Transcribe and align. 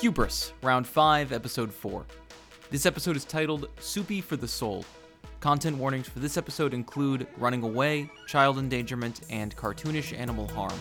Hubris, 0.00 0.52
Round 0.62 0.86
5, 0.86 1.32
Episode 1.32 1.74
4. 1.74 2.06
This 2.70 2.86
episode 2.86 3.16
is 3.16 3.24
titled 3.24 3.68
Soupy 3.80 4.20
for 4.20 4.36
the 4.36 4.46
Soul. 4.46 4.84
Content 5.40 5.76
warnings 5.76 6.08
for 6.08 6.20
this 6.20 6.36
episode 6.36 6.72
include 6.72 7.26
running 7.36 7.64
away, 7.64 8.08
child 8.28 8.58
endangerment, 8.58 9.22
and 9.28 9.56
cartoonish 9.56 10.16
animal 10.16 10.46
harm. 10.50 10.78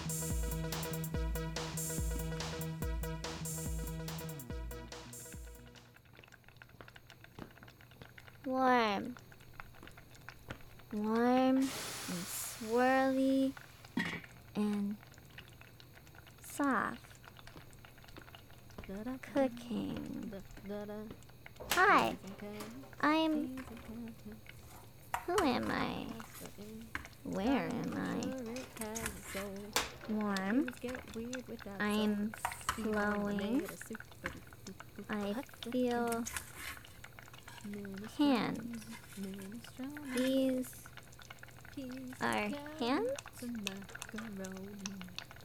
Are 42.21 42.49
hands 42.79 43.09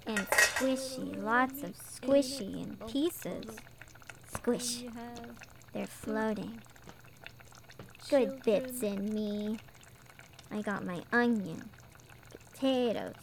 and 0.07 0.29
squishy, 0.29 1.23
lots 1.23 1.63
of 1.63 1.75
squishy 1.77 2.63
and 2.63 2.87
pieces. 2.89 3.45
Squish. 4.35 4.85
They're 5.73 5.87
floating. 5.87 6.61
Good 8.09 8.43
bits 8.43 8.83
in 8.83 9.15
me. 9.15 9.59
I 10.51 10.61
got 10.61 10.85
my 10.85 11.03
onion, 11.13 11.71
potatoes, 12.53 13.15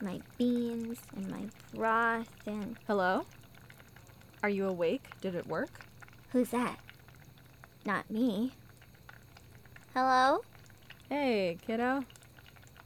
my 0.00 0.20
beans, 0.38 0.98
and 1.16 1.28
my 1.30 1.46
broth, 1.74 2.28
and 2.46 2.76
Hello? 2.86 3.26
Are 4.42 4.48
you 4.48 4.66
awake? 4.66 5.04
Did 5.20 5.34
it 5.34 5.46
work? 5.46 5.84
who's 6.30 6.50
that? 6.50 6.78
Not 7.84 8.10
me. 8.10 8.52
Hello? 9.94 10.42
Hey, 11.08 11.58
kiddo. 11.66 12.04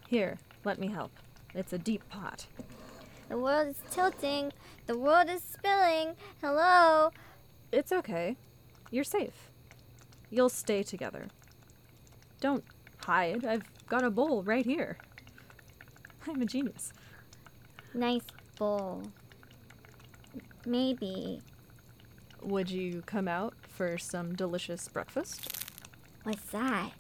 Here, 0.09 0.39
let 0.65 0.79
me 0.79 0.89
help. 0.89 1.11
It's 1.55 1.73
a 1.73 1.79
deep 1.79 2.09
pot. 2.09 2.47
The 3.29 3.39
world 3.39 3.69
is 3.69 3.81
tilting. 3.91 4.53
The 4.87 4.99
world 4.99 5.29
is 5.31 5.43
spilling. 5.43 6.15
Hello? 6.41 7.11
It's 7.73 7.91
okay. 7.91 8.37
You're 8.91 9.05
safe. 9.05 9.51
You'll 10.31 10.51
stay 10.51 10.83
together. 10.83 11.29
Don't 12.41 12.65
hide. 13.05 13.45
I've 13.45 13.65
got 13.89 14.05
a 14.05 14.11
bowl 14.11 14.43
right 14.43 14.65
here. 14.65 14.99
I'm 16.29 16.43
a 16.43 16.47
genius. 16.47 16.93
Nice 17.95 18.25
bowl. 18.59 19.03
Maybe. 20.67 21.41
Would 22.43 22.71
you 22.71 23.03
come 23.07 23.27
out 23.27 23.55
for 23.69 23.97
some 23.97 24.35
delicious 24.35 24.87
breakfast? 24.89 25.67
What's 26.25 26.45
that? 26.51 26.91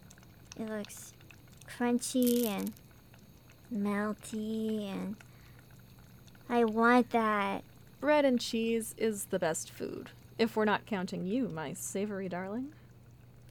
It 0.58 0.68
looks 0.68 1.12
crunchy 1.68 2.46
and 2.46 2.72
melty 3.74 4.92
and. 4.92 5.16
I 6.48 6.64
want 6.64 7.10
that. 7.10 7.64
Bread 8.00 8.24
and 8.24 8.40
cheese 8.40 8.94
is 8.98 9.26
the 9.26 9.38
best 9.38 9.70
food. 9.70 10.10
If 10.38 10.56
we're 10.56 10.66
not 10.66 10.84
counting 10.84 11.24
you, 11.24 11.48
my 11.48 11.72
savory 11.72 12.28
darling. 12.28 12.74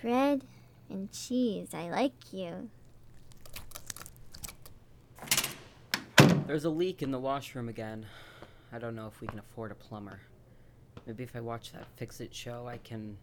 Bread 0.01 0.43
and 0.89 1.11
cheese. 1.11 1.69
I 1.73 1.89
like 1.89 2.31
you. 2.31 2.69
There's 6.45 6.65
a 6.65 6.69
leak 6.69 7.01
in 7.01 7.11
the 7.11 7.19
washroom 7.19 7.69
again. 7.69 8.05
I 8.71 8.77
don't 8.77 8.95
know 8.95 9.07
if 9.07 9.21
we 9.21 9.27
can 9.27 9.39
afford 9.39 9.71
a 9.71 9.75
plumber. 9.75 10.19
Maybe 11.07 11.23
if 11.23 11.35
I 11.35 11.39
watch 11.39 11.71
that 11.71 11.85
Fix 11.95 12.19
It 12.21 12.33
show, 12.35 12.67
I 12.67 12.77
can. 12.77 13.17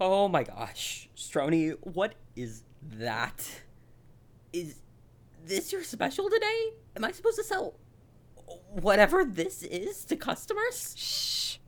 Oh 0.00 0.28
my 0.28 0.44
gosh. 0.44 1.08
Strony, 1.14 1.70
what 1.70 2.14
is 2.36 2.62
that? 2.98 3.62
Is 4.52 4.76
this 5.46 5.72
your 5.72 5.84
special 5.84 6.28
today? 6.28 6.72
Am 6.96 7.04
I 7.04 7.12
supposed 7.12 7.36
to 7.36 7.44
sell 7.44 7.74
whatever 8.70 9.24
this 9.24 9.62
is 9.62 10.04
to 10.06 10.16
customers? 10.16 10.94
Shh. 10.96 11.58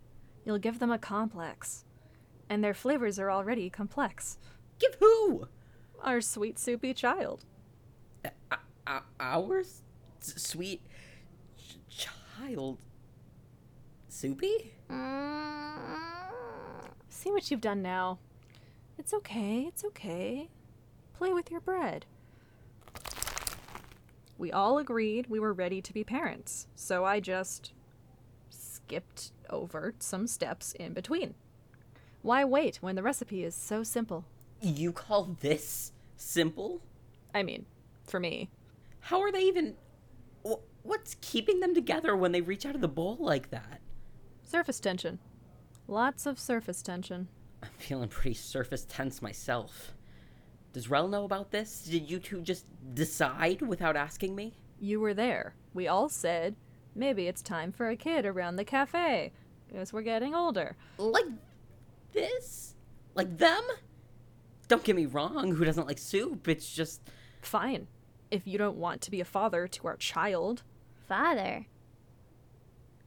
You'll 0.45 0.59
give 0.59 0.79
them 0.79 0.91
a 0.91 0.99
complex. 0.99 1.85
And 2.49 2.65
their 2.65 2.75
flavors 2.75 3.19
are 3.19 3.31
already 3.31 3.69
complex. 3.71 4.39
Give 4.79 4.95
who? 5.01 5.49
Our 6.03 6.21
sweet 6.21 6.59
soupy 6.59 6.95
child. 6.95 7.45
Uh, 8.25 8.57
uh, 8.87 9.01
ours? 9.21 9.83
S- 10.21 10.43
sweet 10.43 10.83
ch- 11.57 11.79
child. 11.89 12.79
Soupy? 14.09 14.73
Mm. 14.91 15.99
See 17.09 17.31
what 17.31 17.51
you've 17.51 17.61
done 17.61 17.83
now. 17.83 18.19
It's 18.97 19.13
okay, 19.13 19.65
it's 19.69 19.85
okay. 19.85 20.49
Play 21.15 21.33
with 21.33 21.51
your 21.51 21.61
bread. 21.61 22.07
We 24.39 24.53
all 24.53 24.79
agreed 24.79 25.27
we 25.27 25.41
were 25.41 25.53
ready 25.53 25.83
to 25.83 25.93
be 25.93 26.05
parents, 26.05 26.69
so 26.77 27.05
I 27.05 27.19
just 27.19 27.73
skipped 28.51 29.33
over 29.51 29.95
some 29.99 30.29
steps 30.29 30.73
in 30.73 30.93
between. 30.93 31.35
Why 32.23 32.45
wait 32.45 32.77
when 32.77 32.95
the 32.95 33.03
recipe 33.03 33.43
is 33.43 33.55
so 33.55 33.83
simple? 33.83 34.25
You 34.61 34.93
call 34.93 35.37
this 35.41 35.93
simple? 36.17 36.81
I 37.35 37.43
mean, 37.43 37.67
for 38.05 38.21
me. 38.21 38.49
How 39.01 39.21
are 39.21 39.33
they 39.33 39.43
even. 39.43 39.75
What's 40.83 41.17
keeping 41.21 41.61
them 41.61 41.75
together 41.75 42.17
when 42.17 42.33
they 42.33 42.41
reach 42.41 42.65
out 42.65 42.75
of 42.75 42.81
the 42.81 42.89
bowl 42.89 43.17
like 43.21 43.51
that? 43.51 43.81
Surface 44.45 44.81
tension. 44.81 45.19
Lots 45.87 46.27
of 46.27 46.39
surface 46.39 46.81
tension. 46.81 47.29
I'm 47.63 47.69
feeling 47.77 48.09
pretty 48.09 48.35
surface 48.35 48.87
tense 48.89 49.21
myself. 49.21 49.95
Does 50.79 50.89
Rel 50.89 51.09
know 51.09 51.25
about 51.25 51.51
this? 51.51 51.81
Did 51.81 52.09
you 52.09 52.21
two 52.21 52.41
just 52.41 52.65
decide 52.95 53.63
without 53.63 53.97
asking 53.97 54.37
me? 54.37 54.53
You 54.79 55.01
were 55.01 55.13
there. 55.13 55.57
We 55.75 55.89
all 55.89 56.09
said, 56.09 56.55
maybe 56.95 57.27
it's 57.27 57.43
time 57.43 57.73
for 57.73 57.89
a 57.89 57.97
kid 57.97 58.25
around 58.25 58.55
the 58.55 58.65
cafe, 58.65 59.33
as 59.75 59.93
we're 59.93 60.03
getting 60.03 60.37
older. 60.37 60.77
Like 60.97 61.25
this? 62.13 62.77
Like 63.17 63.39
them? 63.39 63.65
Don't 64.69 64.85
get 64.85 64.95
me 64.95 65.07
wrong, 65.07 65.53
who 65.53 65.65
doesn't 65.65 65.89
like 65.89 65.99
soup? 65.99 66.47
It's 66.47 66.73
just. 66.73 67.01
Fine. 67.43 67.89
If 68.31 68.47
you 68.47 68.57
don't 68.57 68.77
want 68.77 69.01
to 69.01 69.11
be 69.11 69.21
a 69.21 69.25
father 69.25 69.67
to 69.67 69.89
our 69.89 69.97
child, 69.97 70.63
Father. 71.09 71.67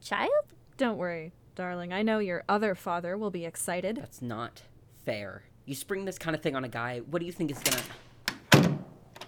Child? 0.02 0.30
don't 0.76 0.98
worry, 0.98 1.31
darling. 1.56 1.94
I 1.94 2.02
know 2.02 2.20
your 2.20 2.44
other 2.50 2.76
father 2.76 3.18
will 3.18 3.31
be 3.31 3.46
excited. 3.46 3.96
That's 3.96 4.22
not 4.22 4.64
fair. 5.06 5.44
You 5.72 5.76
spring 5.76 6.04
this 6.04 6.18
kind 6.18 6.36
of 6.36 6.42
thing 6.42 6.58
on 6.58 6.66
a 6.66 6.68
guy, 6.68 7.00
what 7.00 7.22
do 7.22 7.26
you 7.26 7.32
think 7.32 7.50
is 7.50 7.59
gonna. 7.59 8.76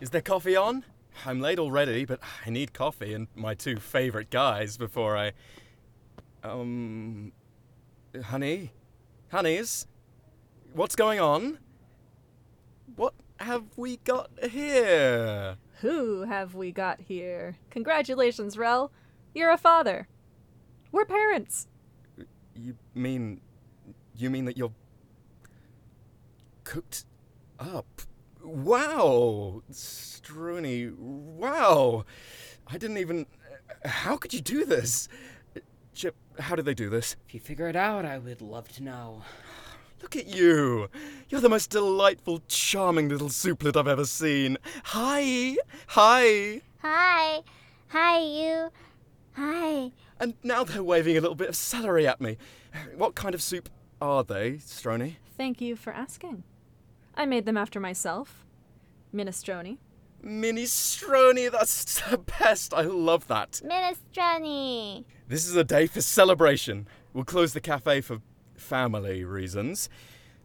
Is 0.01 0.09
there 0.09 0.19
coffee 0.19 0.57
on? 0.57 0.83
I'm 1.25 1.39
late 1.39 1.57
already, 1.57 2.03
but 2.03 2.19
I 2.45 2.49
need 2.49 2.73
coffee 2.73 3.13
and 3.13 3.29
my 3.33 3.53
two 3.53 3.77
favorite 3.77 4.29
guys 4.29 4.75
before 4.75 5.15
I. 5.15 5.31
Um. 6.43 7.31
Honey? 8.25 8.73
Honeys? 9.31 9.87
What's 10.73 10.97
going 10.97 11.21
on? 11.21 11.59
What 12.97 13.13
have 13.39 13.63
we 13.77 13.95
got 14.03 14.29
here? 14.43 15.55
Who 15.79 16.23
have 16.23 16.55
we 16.55 16.73
got 16.73 16.99
here? 16.99 17.55
Congratulations, 17.69 18.57
Rel. 18.57 18.91
You're 19.33 19.51
a 19.51 19.57
father. 19.57 20.09
We're 20.91 21.05
parents. 21.05 21.69
You 22.53 22.75
mean. 22.93 23.39
You 24.13 24.29
mean 24.29 24.43
that 24.43 24.57
you're. 24.57 24.73
Cooked 26.63 27.05
up? 27.59 28.01
Wow! 28.43 29.63
Strony, 29.71 30.89
wow! 30.89 32.05
I 32.67 32.77
didn't 32.77 32.97
even. 32.97 33.25
How 33.85 34.17
could 34.17 34.33
you 34.33 34.41
do 34.41 34.65
this? 34.65 35.07
Chip, 35.93 36.15
how 36.39 36.55
did 36.55 36.65
they 36.65 36.73
do 36.73 36.89
this? 36.89 37.15
If 37.27 37.33
you 37.33 37.39
figure 37.39 37.67
it 37.67 37.75
out, 37.75 38.05
I 38.05 38.17
would 38.17 38.41
love 38.41 38.67
to 38.73 38.83
know. 38.83 39.21
Look 40.01 40.15
at 40.15 40.27
you! 40.27 40.89
You're 41.29 41.41
the 41.41 41.49
most 41.49 41.69
delightful, 41.69 42.41
charming 42.47 43.07
little 43.09 43.29
souplet 43.29 43.77
I've 43.77 43.87
ever 43.87 44.05
seen. 44.05 44.57
Hi! 44.85 45.55
Hi! 45.87 46.61
Hi. 46.79 47.43
Hi, 47.87 48.19
you. 48.19 48.69
Hi. 49.33 49.91
And 50.19 50.33
now 50.43 50.63
they're 50.63 50.83
waving 50.83 51.15
a 51.17 51.21
little 51.21 51.35
bit 51.35 51.49
of 51.49 51.55
celery 51.55 52.07
at 52.07 52.19
me. 52.19 52.37
What 52.95 53.15
kind 53.15 53.33
of 53.35 53.41
soup 53.41 53.69
are 54.01 54.23
they, 54.23 54.57
Strony? 54.57 55.19
Thank 55.37 55.61
you 55.61 55.75
for 55.75 55.93
asking. 55.93 56.43
I 57.15 57.25
made 57.25 57.45
them 57.45 57.57
after 57.57 57.79
myself. 57.79 58.45
Minestrone. 59.13 59.77
Minestrone, 60.23 61.51
that's 61.51 62.01
the 62.09 62.17
best. 62.17 62.73
I 62.73 62.81
love 62.83 63.27
that. 63.27 63.61
Minestrone. 63.63 65.05
This 65.27 65.47
is 65.47 65.55
a 65.55 65.63
day 65.63 65.87
for 65.87 66.01
celebration. 66.01 66.87
we'll 67.13 67.25
close 67.25 67.53
the 67.53 67.61
cafe 67.61 68.01
for 68.01 68.21
family 68.55 69.23
reasons. 69.23 69.89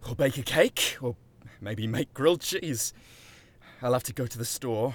Or 0.09 0.15
bake 0.15 0.37
a 0.39 0.43
cake, 0.43 0.97
or 1.01 1.17
maybe 1.61 1.87
make 1.87 2.13
grilled 2.15 2.41
cheese. 2.41 2.93
I'll 3.83 3.93
have 3.93 4.05
to 4.05 4.13
go 4.13 4.27
to 4.27 4.39
the 4.39 4.45
store. 4.45 4.95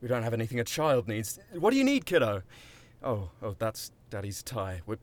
We 0.00 0.08
don't 0.08 0.22
have 0.22 0.34
anything 0.34 0.60
a 0.60 0.64
child 0.64 1.08
needs. 1.08 1.38
What 1.52 1.70
do 1.70 1.76
you 1.76 1.84
need, 1.84 2.06
kiddo? 2.06 2.42
Oh, 3.02 3.30
oh, 3.42 3.54
that's 3.58 3.90
Daddy's 4.10 4.42
tie. 4.42 4.82
We're, 4.86 4.98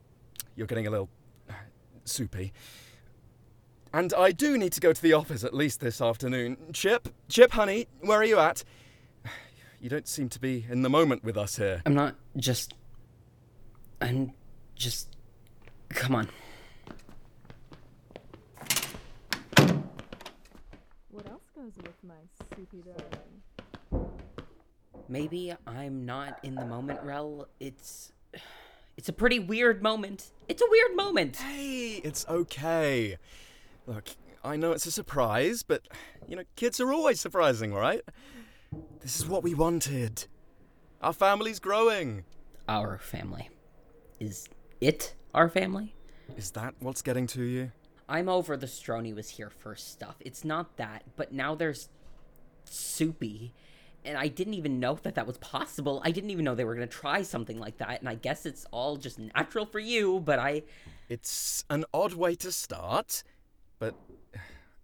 you're 0.56 0.68
getting 0.68 0.88
a 0.88 0.92
little 0.92 1.10
soupy. 2.04 2.54
And 3.94 4.14
I 4.14 4.32
do 4.32 4.58
need 4.58 4.74
to 4.74 4.80
go 4.82 4.94
to 4.94 5.02
the 5.02 5.14
office 5.14 5.44
at 5.44 5.54
least 5.54 5.80
this 5.80 6.02
afternoon. 6.02 6.58
Chip, 6.74 7.10
Chip, 7.30 7.52
honey, 7.52 7.88
where 8.02 8.20
are 8.20 8.26
you 8.26 8.40
at? 8.40 8.64
You 9.80 9.90
don't 9.92 10.08
seem 10.08 10.28
to 10.30 10.40
be 10.40 10.66
in 10.68 10.82
the 10.82 10.90
moment 10.90 11.24
with 11.24 11.38
us 11.38 11.58
here. 11.58 11.84
I'm 11.86 11.94
not 11.94 12.16
just. 12.36 12.74
I'm 14.02 14.32
just. 14.76 15.16
Come 15.90 16.16
on. 16.16 16.30
What 21.12 21.28
else 21.30 21.44
goes 21.56 21.74
with 21.78 22.04
my 22.04 22.16
soupy 22.56 22.82
darling? 22.82 24.10
Maybe 25.08 25.54
I'm 25.68 26.08
not 26.08 26.40
in 26.42 26.56
the 26.56 26.66
moment, 26.66 27.00
Rel. 27.04 27.48
It's. 27.60 28.14
It's 28.98 29.10
a 29.10 29.14
pretty 29.14 29.38
weird 29.38 29.84
moment. 29.84 30.32
It's 30.50 30.64
a 30.64 30.68
weird 30.68 30.96
moment. 30.96 31.36
Hey, 31.36 32.02
it's 32.04 32.26
okay. 32.28 33.18
Look, 33.88 34.10
I 34.44 34.58
know 34.58 34.74
it's 34.74 34.86
a 34.86 34.92
surprise, 34.92 35.64
but, 35.64 35.88
you 36.28 36.36
know, 36.36 36.44
kids 36.58 36.82
are 36.82 36.92
always 36.92 37.22
surprising, 37.22 37.74
right? 37.74 38.02
This 39.00 39.18
is 39.18 39.26
what 39.26 39.44
we 39.44 39.54
wanted. 39.54 40.26
Our 41.02 41.14
family's 41.14 41.60
growing. 41.60 42.26
Our 42.68 42.98
family. 42.98 43.50
Is 44.20 44.50
it 44.82 45.16
our 45.34 45.48
family? 45.48 45.96
Is 46.36 46.52
that 46.52 46.76
what's 46.80 47.02
getting 47.02 47.28
to 47.28 47.44
you? 47.44 47.72
I'm 48.10 48.28
over 48.28 48.58
the 48.58 48.68
Strony 48.68 49.14
was 49.14 49.30
here 49.30 49.50
first 49.50 49.90
stuff. 49.92 50.18
It's 50.20 50.44
not 50.44 50.76
that, 50.76 51.04
but 51.16 51.32
now 51.32 51.56
there's 51.56 51.88
Soupy. 52.66 53.54
And 54.04 54.18
I 54.18 54.28
didn't 54.28 54.54
even 54.56 54.82
know 54.82 54.96
that 55.04 55.16
that 55.16 55.28
was 55.28 55.38
possible. 55.38 56.02
I 56.04 56.12
didn't 56.12 56.30
even 56.30 56.44
know 56.44 56.56
they 56.56 56.66
were 56.66 56.76
going 56.76 56.88
to 56.88 56.94
try 56.94 57.22
something 57.22 57.58
like 57.58 57.78
that. 57.78 58.00
And 58.02 58.10
I 58.10 58.16
guess 58.16 58.46
it's 58.46 58.66
all 58.72 58.98
just 58.98 59.18
natural 59.18 59.66
for 59.66 59.80
you, 59.80 60.20
but 60.20 60.40
I. 60.40 60.64
It's 61.10 61.64
an 61.70 61.86
odd 61.94 62.14
way 62.14 62.36
to 62.36 62.52
start, 62.52 63.24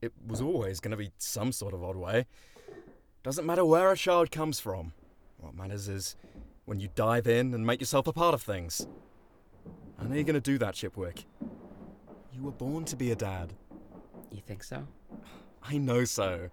it 0.03 0.11
was 0.27 0.41
always 0.41 0.81
going 0.81 0.91
to 0.91 0.97
be 0.97 1.11
some 1.17 1.53
sort 1.53 1.73
of 1.73 1.81
odd 1.81 1.95
way. 1.95 2.25
Doesn't 3.23 3.45
matter 3.45 3.63
where 3.63 3.91
a 3.91 3.95
child 3.95 4.31
comes 4.31 4.59
from. 4.59 4.91
What 5.38 5.55
matters 5.55 5.88
is 5.88 6.17
when 6.65 6.81
you 6.81 6.89
dive 6.94 7.25
in 7.25 7.53
and 7.53 7.65
make 7.65 7.79
yourself 7.79 8.05
a 8.07 8.13
part 8.13 8.33
of 8.33 8.41
things. 8.41 8.85
I 9.97 10.03
know 10.03 10.15
you're 10.15 10.25
going 10.25 10.33
to 10.33 10.41
do 10.41 10.57
that, 10.57 10.75
Chipwick. 10.75 11.23
You 12.33 12.41
were 12.41 12.51
born 12.51 12.83
to 12.85 12.97
be 12.97 13.11
a 13.11 13.15
dad. 13.15 13.53
You 14.29 14.41
think 14.45 14.63
so? 14.63 14.85
I 15.63 15.77
know 15.77 16.03
so. 16.03 16.50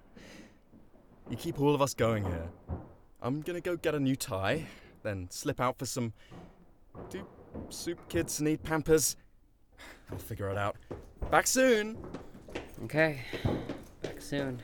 You 1.29 1.37
keep 1.37 1.61
all 1.61 1.75
of 1.75 1.83
us 1.83 1.95
going 1.95 2.25
here. 2.25 2.49
I'm 3.23 3.41
gonna 3.41 3.61
go 3.61 3.77
get 3.77 3.95
a 3.95 4.01
new 4.01 4.17
tie, 4.17 4.67
then 5.03 5.29
slip 5.31 5.61
out 5.61 5.79
for 5.79 5.87
some. 5.87 6.13
Do 7.11 7.27
soup 7.69 7.99
kids 8.09 8.41
need 8.41 8.63
pampers? 8.63 9.17
I'll 10.11 10.19
figure 10.19 10.51
it 10.51 10.57
out. 10.57 10.77
Back 11.31 11.47
soon! 11.47 11.99
Okay. 12.85 13.21
Back 14.03 14.21
soon. 14.21 14.61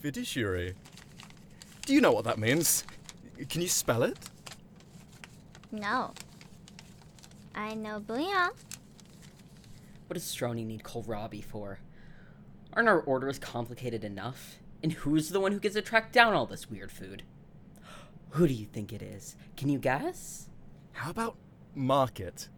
Fiduciary. 0.00 0.74
Do 1.84 1.94
you 1.94 2.00
know 2.00 2.12
what 2.12 2.24
that 2.24 2.38
means? 2.38 2.84
Can 3.48 3.60
you 3.60 3.68
spell 3.68 4.02
it? 4.02 4.18
No. 5.70 6.12
I 7.54 7.74
know 7.74 8.00
bouillon. 8.00 8.50
What 10.06 10.14
does 10.14 10.24
Strony 10.24 10.64
need 10.64 10.82
kohlrabi 10.82 11.44
for? 11.44 11.78
Aren't 12.72 12.88
our 12.88 13.00
orders 13.00 13.38
complicated 13.38 14.02
enough? 14.02 14.56
And 14.82 14.92
who's 14.92 15.28
the 15.28 15.40
one 15.40 15.52
who 15.52 15.60
gets 15.60 15.74
to 15.74 15.82
track 15.82 16.10
down 16.10 16.32
all 16.32 16.46
this 16.46 16.70
weird 16.70 16.90
food? 16.90 17.22
Who 18.30 18.46
do 18.46 18.54
you 18.54 18.66
think 18.66 18.92
it 18.92 19.02
is? 19.02 19.36
Can 19.56 19.68
you 19.68 19.78
guess? 19.78 20.48
How 20.92 21.10
about 21.10 21.36
market? 21.74 22.48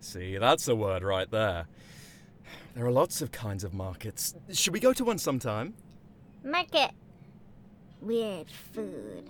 See, 0.00 0.38
that's 0.38 0.68
a 0.68 0.74
word 0.74 1.02
right 1.02 1.30
there. 1.30 1.66
There 2.74 2.84
are 2.84 2.92
lots 2.92 3.22
of 3.22 3.30
kinds 3.30 3.64
of 3.64 3.72
markets. 3.72 4.34
Should 4.52 4.72
we 4.72 4.80
go 4.80 4.92
to 4.92 5.04
one 5.04 5.18
sometime? 5.18 5.74
Market. 6.42 6.90
Weird 8.00 8.50
food. 8.50 9.28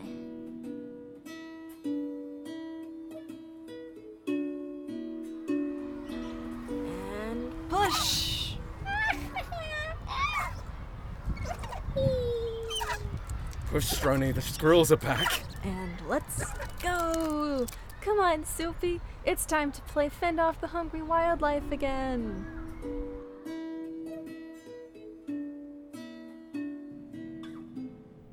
Push, 13.75 13.87
Strony, 13.87 14.31
the 14.31 14.41
squirrels 14.41 14.93
are 14.93 14.97
back. 14.97 15.43
And 15.65 15.91
let's 16.09 16.45
go! 16.81 17.67
Come 18.03 18.21
on, 18.21 18.45
Soupy. 18.45 19.01
It's 19.25 19.45
time 19.45 19.73
to 19.73 19.81
play 19.83 20.09
Fend 20.09 20.39
Off 20.39 20.61
the 20.61 20.69
Hungry 20.69 21.03
Wildlife 21.03 21.73
again. 21.73 22.47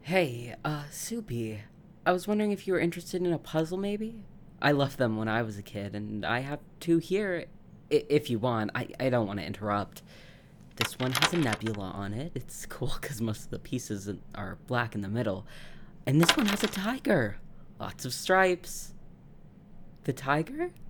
Hey, 0.02 0.54
uh, 0.64 0.84
Soupy. 0.92 1.62
I 2.06 2.12
was 2.12 2.28
wondering 2.28 2.52
if 2.52 2.68
you 2.68 2.74
were 2.74 2.80
interested 2.80 3.24
in 3.24 3.34
a 3.34 3.40
puzzle, 3.40 3.80
maybe? 3.80 4.24
I 4.62 4.74
left 4.74 5.00
them 5.00 5.18
when 5.18 5.28
I 5.28 5.42
was 5.42 5.58
a 5.58 5.64
kid, 5.64 5.96
and 5.96 6.24
I 6.24 6.42
have 6.42 6.60
two 6.80 7.00
here. 7.00 7.46
I- 7.92 8.06
if 8.10 8.30
you 8.30 8.38
want, 8.38 8.70
I, 8.76 8.90
I 9.00 9.10
don't 9.10 9.26
want 9.26 9.40
to 9.40 9.46
interrupt. 9.48 10.04
This 10.82 10.98
one 10.98 11.12
has 11.12 11.32
a 11.32 11.38
nebula 11.38 11.92
on 11.94 12.12
it. 12.12 12.32
It's 12.34 12.66
cool 12.70 12.94
because 13.00 13.22
most 13.22 13.46
of 13.46 13.50
the 13.52 13.60
pieces 13.60 14.10
are 14.34 14.58
black 14.66 14.96
in 14.96 15.02
the 15.02 15.08
middle. 15.08 15.46
And 16.08 16.20
this 16.20 16.36
one 16.36 16.48
has 16.48 16.64
a 16.64 16.68
tiger. 16.68 17.38
Lots 17.80 18.04
of 18.04 18.14
stripes. 18.14 18.94
The 20.04 20.14
tiger? 20.14 20.72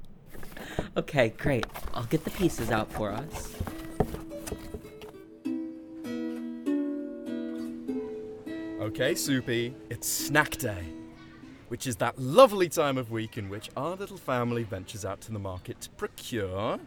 Okay, 0.97 1.29
great. 1.37 1.65
I'll 1.93 2.05
get 2.05 2.23
the 2.23 2.31
pieces 2.31 2.71
out 2.71 2.91
for 2.91 3.11
us. 3.11 3.55
Okay, 8.79 9.13
Soupy, 9.13 9.73
it's 9.89 10.07
snack 10.07 10.51
day, 10.57 10.83
which 11.67 11.87
is 11.87 11.95
that 11.97 12.17
lovely 12.19 12.67
time 12.69 12.97
of 12.97 13.11
week 13.11 13.37
in 13.37 13.49
which 13.49 13.69
our 13.77 13.95
little 13.95 14.17
family 14.17 14.63
ventures 14.63 15.05
out 15.05 15.21
to 15.21 15.31
the 15.31 15.39
market 15.39 15.79
to 15.81 15.89
procure 15.91 16.79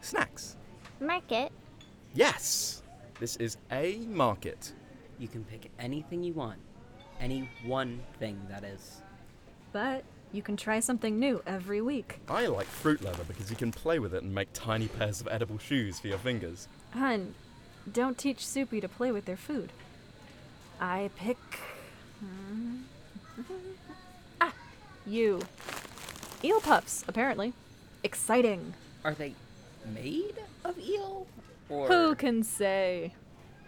snacks. 0.00 0.56
Market. 1.00 1.52
Yes, 2.14 2.82
this 3.20 3.36
is 3.36 3.56
a 3.70 3.96
market. 4.08 4.72
You 5.18 5.28
can 5.28 5.44
pick 5.44 5.70
anything 5.78 6.22
you 6.22 6.34
want. 6.34 6.58
Any 7.20 7.48
one 7.64 8.00
thing, 8.18 8.38
that 8.50 8.64
is. 8.64 9.00
But 9.72 10.04
you 10.30 10.42
can 10.42 10.56
try 10.56 10.80
something 10.80 11.18
new 11.18 11.42
every 11.46 11.80
week. 11.80 12.20
I 12.28 12.46
like 12.48 12.66
fruit 12.66 13.02
leather 13.02 13.24
because 13.24 13.48
you 13.50 13.56
can 13.56 13.72
play 13.72 13.98
with 13.98 14.12
it 14.12 14.22
and 14.22 14.34
make 14.34 14.48
tiny 14.52 14.88
pairs 14.88 15.22
of 15.22 15.28
edible 15.28 15.56
shoes 15.56 16.00
for 16.00 16.08
your 16.08 16.18
fingers. 16.18 16.68
Hun, 16.92 17.34
don't 17.90 18.18
teach 18.18 18.46
Soupy 18.46 18.80
to 18.82 18.88
play 18.88 19.10
with 19.10 19.24
their 19.24 19.36
food. 19.36 19.72
I 20.78 21.10
pick. 21.16 21.38
Hmm. 22.20 22.78
ah, 24.40 24.52
you. 25.06 25.40
Eel 26.44 26.60
puffs, 26.60 27.04
apparently. 27.08 27.54
Exciting. 28.04 28.74
Are 29.02 29.14
they 29.14 29.34
made 29.94 30.34
of 30.64 30.78
eel? 30.78 31.26
Or 31.72 31.88
Who 31.88 32.14
can 32.14 32.42
say? 32.42 33.14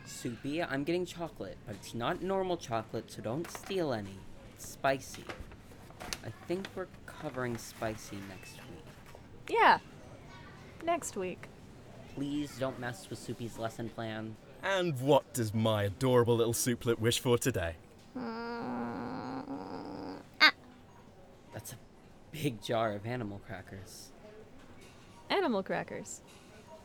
soupy? 0.04 0.62
I'm 0.62 0.84
getting 0.84 1.06
chocolate, 1.06 1.56
but 1.66 1.75
it's 1.76 1.94
not 1.94 2.23
normal 2.23 2.58
chocolate, 2.58 3.11
so 3.11 3.23
don't 3.23 3.50
steal 3.50 3.94
any. 3.94 4.18
It's 4.54 4.68
spicy. 4.68 5.25
I 6.23 6.28
think 6.46 6.66
we're 6.75 6.88
covering 7.06 7.56
spicy 7.56 8.18
next 8.28 8.56
week. 8.56 8.84
Yeah. 9.49 9.78
Next 10.84 11.16
week. 11.16 11.49
Please 12.14 12.58
don't 12.58 12.78
mess 12.78 13.08
with 13.08 13.18
Soupy's 13.18 13.58
lesson 13.58 13.88
plan. 13.88 14.37
And 14.62 15.00
what 15.00 15.32
does 15.32 15.54
my 15.54 15.84
adorable 15.84 16.37
little 16.37 16.52
souplet 16.52 16.99
wish 16.99 17.20
for 17.20 17.38
today? 17.38 17.76
Mm, 18.16 20.18
ah, 20.42 20.52
That's 21.54 21.73
a 21.73 21.76
big 22.30 22.61
jar 22.62 22.92
of 22.92 23.06
animal 23.06 23.40
crackers. 23.46 24.11
Animal 25.30 25.62
crackers. 25.62 26.20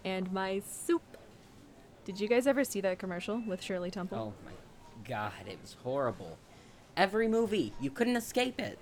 And 0.04 0.32
my 0.32 0.62
soup. 0.66 1.02
Did 2.06 2.20
you 2.20 2.28
guys 2.28 2.48
ever 2.48 2.64
see 2.64 2.82
that 2.82 3.00
commercial 3.00 3.42
with 3.46 3.62
Shirley 3.62 3.92
Temple? 3.92 4.34
Oh 4.34 4.46
my 4.46 4.54
god, 5.08 5.34
it 5.48 5.60
was 5.62 5.76
horrible. 5.84 6.38
Every 6.98 7.28
movie, 7.28 7.74
you 7.80 7.92
couldn't 7.92 8.16
escape 8.16 8.60
it. 8.60 8.80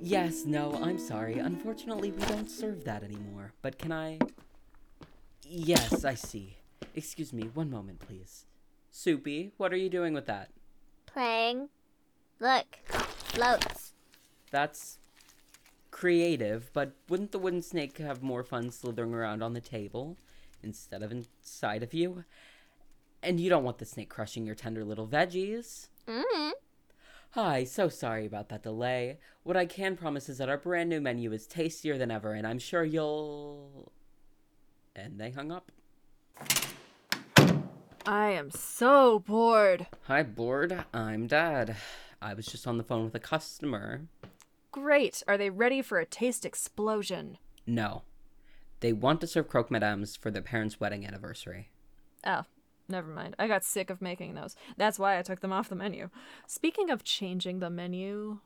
Yes, 0.00 0.44
no, 0.44 0.78
I'm 0.82 0.98
sorry. 0.98 1.38
Unfortunately, 1.38 2.10
we 2.10 2.22
don't 2.26 2.50
serve 2.50 2.84
that 2.84 3.02
anymore. 3.02 3.52
But 3.62 3.78
can 3.78 3.92
I 3.92 4.18
Yes, 5.54 6.04
I 6.04 6.14
see. 6.14 6.56
Excuse 6.94 7.32
me, 7.32 7.42
one 7.52 7.70
moment, 7.70 8.00
please. 8.00 8.46
Soupy, 8.90 9.52
what 9.58 9.72
are 9.72 9.76
you 9.76 9.90
doing 9.90 10.14
with 10.14 10.26
that? 10.26 10.50
Playing. 11.06 11.68
Look, 12.40 12.78
floats. 12.86 13.92
That's 14.50 14.98
creative, 16.02 16.68
but 16.72 16.96
wouldn't 17.08 17.30
the 17.30 17.38
wooden 17.38 17.62
snake 17.62 17.98
have 17.98 18.24
more 18.24 18.42
fun 18.42 18.72
slithering 18.72 19.14
around 19.14 19.40
on 19.40 19.52
the 19.52 19.60
table 19.60 20.18
instead 20.60 21.00
of 21.00 21.12
inside 21.12 21.80
of 21.80 21.94
you? 21.94 22.24
And 23.22 23.38
you 23.38 23.48
don't 23.48 23.62
want 23.62 23.78
the 23.78 23.84
snake 23.84 24.08
crushing 24.08 24.44
your 24.44 24.56
tender 24.56 24.84
little 24.84 25.06
veggies. 25.06 25.86
Mm-hmm. 26.08 26.50
Hi, 27.30 27.62
so 27.62 27.88
sorry 27.88 28.26
about 28.26 28.48
that 28.48 28.64
delay. 28.64 29.18
What 29.44 29.56
I 29.56 29.64
can 29.64 29.96
promise 29.96 30.28
is 30.28 30.38
that 30.38 30.48
our 30.48 30.58
brand 30.58 30.90
new 30.90 31.00
menu 31.00 31.32
is 31.32 31.46
tastier 31.46 31.96
than 31.96 32.10
ever, 32.10 32.32
and 32.32 32.48
I'm 32.48 32.58
sure 32.58 32.82
you'll. 32.82 33.92
And 34.96 35.20
they 35.20 35.30
hung 35.30 35.52
up. 35.52 35.70
I 38.04 38.30
am 38.30 38.50
so 38.50 39.20
bored. 39.20 39.86
Hi, 40.08 40.24
bored. 40.24 40.84
I'm 40.92 41.28
Dad. 41.28 41.76
I 42.20 42.34
was 42.34 42.46
just 42.46 42.66
on 42.66 42.76
the 42.76 42.82
phone 42.82 43.04
with 43.04 43.14
a 43.14 43.20
customer. 43.20 44.08
Great. 44.72 45.22
Are 45.28 45.36
they 45.36 45.50
ready 45.50 45.82
for 45.82 45.98
a 45.98 46.06
taste 46.06 46.44
explosion? 46.46 47.38
No. 47.66 48.02
They 48.80 48.92
want 48.92 49.20
to 49.20 49.26
serve 49.26 49.48
croque 49.48 49.68
madames 49.68 50.18
for 50.18 50.30
their 50.30 50.42
parents' 50.42 50.80
wedding 50.80 51.06
anniversary. 51.06 51.70
Oh, 52.26 52.44
never 52.88 53.08
mind. 53.08 53.36
I 53.38 53.46
got 53.46 53.64
sick 53.64 53.90
of 53.90 54.02
making 54.02 54.34
those. 54.34 54.56
That's 54.76 54.98
why 54.98 55.18
I 55.18 55.22
took 55.22 55.40
them 55.40 55.52
off 55.52 55.68
the 55.68 55.74
menu. 55.76 56.08
Speaking 56.46 56.90
of 56.90 57.04
changing 57.04 57.60
the 57.60 57.70
menu. 57.70 58.38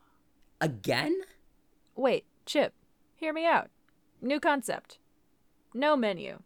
Again? 0.60 1.16
Wait, 1.94 2.24
Chip, 2.44 2.74
hear 3.14 3.32
me 3.32 3.46
out. 3.46 3.70
New 4.20 4.40
concept. 4.40 4.98
No 5.72 5.96
menu. 5.96 6.40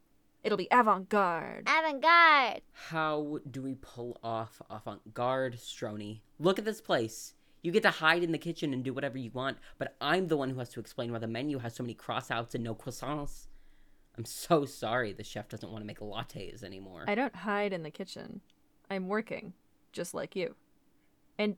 It'll 0.44 0.58
be 0.58 0.68
avant 0.70 1.08
garde. 1.08 1.68
Avant-garde. 1.68 2.62
How 2.72 3.38
do 3.50 3.62
we 3.62 3.75
pull 3.75 4.18
off 4.22 4.60
avant 4.70 5.14
garde, 5.14 5.58
Strony? 5.58 6.22
Look 6.38 6.58
at 6.58 6.64
this 6.64 6.80
place. 6.80 7.34
You 7.62 7.73
get 7.73 7.83
to 7.83 7.90
hide 7.90 8.23
in 8.23 8.33
the 8.33 8.38
kitchen 8.38 8.73
and 8.73 8.83
do 8.83 8.95
whatever 8.95 9.19
you 9.19 9.31
want, 9.33 9.59
but 9.79 9.97
I'm 10.00 10.29
the 10.29 10.37
one 10.37 10.50
who 10.50 10.59
has 10.59 10.71
to 10.71 10.81
explain 10.81 11.12
why 11.12 11.19
the 11.19 11.26
menu 11.26 11.59
has 11.59 11.75
so 11.75 11.83
many 11.83 11.95
crossouts 11.95 12.55
and 12.55 12.64
no 12.64 12.75
croissants. 12.75 13.49
I'm 14.17 14.25
so 14.25 14.64
sorry 14.64 15.12
the 15.12 15.25
chef 15.25 15.49
doesn't 15.49 15.71
want 15.71 15.83
to 15.83 15.87
make 15.87 16.00
lattes 16.00 16.62
anymore. 16.62 17.05
I 17.07 17.14
don't 17.14 17.35
hide 17.35 17.73
in 17.73 17.83
the 17.83 17.90
kitchen. 17.90 18.40
I'm 18.90 19.09
working, 19.09 19.52
just 19.93 20.14
like 20.14 20.35
you. 20.35 20.57
And 21.38 21.57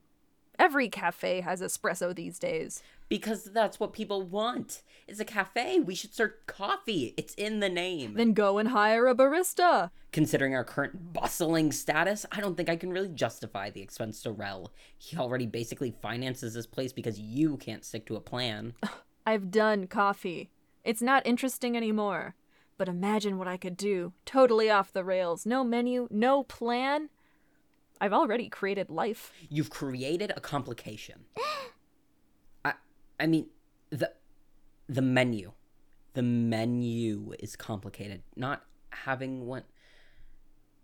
every 0.59 0.89
cafe 0.89 1.41
has 1.41 1.61
espresso 1.61 2.15
these 2.15 2.39
days. 2.39 2.83
Because 3.09 3.45
that's 3.45 3.79
what 3.79 3.93
people 3.93 4.23
want. 4.23 4.83
It's 5.07 5.21
a 5.21 5.25
cafe. 5.25 5.81
We 5.81 5.95
should 5.95 6.15
serve 6.15 6.33
coffee. 6.47 7.15
It's 7.17 7.35
in 7.35 7.61
the 7.61 7.69
name. 7.69 8.15
Then 8.15 8.33
go 8.33 8.59
and 8.59 8.71
hire 8.71 9.07
a 9.07 9.15
barista. 9.15 9.91
Considering 10.13 10.55
our 10.55 10.65
current 10.65 11.13
bustling 11.13 11.73
status, 11.73 12.25
I 12.33 12.41
don't 12.41 12.57
think 12.57 12.69
I 12.69 12.77
can 12.77 12.91
really 12.91 13.09
justify 13.09 13.71
the 13.71 13.83
expense 13.83 14.23
to 14.23 14.33
Rel. 14.33 14.73
He 14.97 15.17
already 15.17 15.47
basically 15.47 15.95
finances 16.01 16.55
this 16.55 16.67
place 16.67 16.93
because 16.93 17.19
you 17.19 17.57
can't 17.57 17.85
stick 17.85 18.07
to 18.07 18.17
a 18.17 18.21
plan. 18.21 18.75
I've 19.27 19.51
done 19.51 19.87
coffee. 19.87 20.51
It's 20.85 21.03
not 21.03 21.27
interesting 21.27 21.77
anymore. 21.77 22.35
But 22.79 22.89
imagine 22.89 23.39
what 23.39 23.49
I 23.49 23.57
could 23.57 23.77
do. 23.77 24.13
Totally 24.25 24.71
off 24.71 24.93
the 24.93 25.05
rails. 25.05 25.47
No 25.47 25.63
menu, 25.63 26.09
no 26.11 26.43
plan. 26.43 27.11
I've 28.03 28.13
already 28.13 28.49
created 28.49 28.91
life. 28.91 29.33
You've 29.49 29.71
created 29.71 30.33
a 30.37 30.41
complication. 30.41 31.21
I 32.65 32.73
I 33.21 33.29
mean 33.29 33.47
the 33.91 34.13
the 34.89 35.03
menu. 35.03 35.53
The 36.15 36.23
menu 36.23 37.33
is 37.39 37.55
complicated. 37.55 38.25
Not 38.35 38.65
having 38.91 39.47
one 39.47 39.63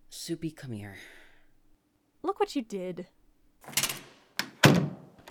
Soupy, 0.08 0.52
come 0.52 0.70
here. 0.70 0.94
Look 2.22 2.38
what 2.38 2.54
you 2.54 2.62
did. 2.62 3.08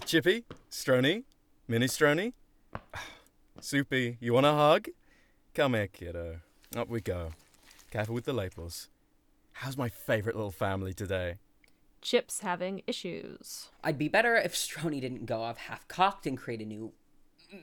Chippy, 0.06 0.44
Strony, 0.70 1.24
Mini 1.70 1.88
Strony. 1.88 2.34
Soupy, 3.62 4.18
you 4.22 4.34
want 4.34 4.46
a 4.46 4.52
hug? 4.52 4.90
Come 5.54 5.74
here, 5.74 5.88
kiddo. 5.88 6.42
Up 6.76 6.90
we 6.90 7.00
go. 7.00 7.32
Careful 7.92 8.14
with 8.14 8.26
the 8.26 8.34
labels. 8.34 8.90
How's 9.54 9.78
my 9.78 9.88
favourite 9.88 10.36
little 10.36 10.52
family 10.52 10.94
today? 10.94 11.38
Chip's 12.02 12.42
having 12.42 12.82
issues. 12.88 13.70
I'd 13.84 13.98
be 13.98 14.08
better 14.08 14.36
if 14.36 14.56
Strony 14.56 15.00
didn't 15.00 15.26
go 15.26 15.42
off 15.42 15.58
half 15.58 15.88
cocked 15.88 16.26
and 16.26 16.38
create 16.38 16.62
a 16.62 16.66
new 16.66 16.94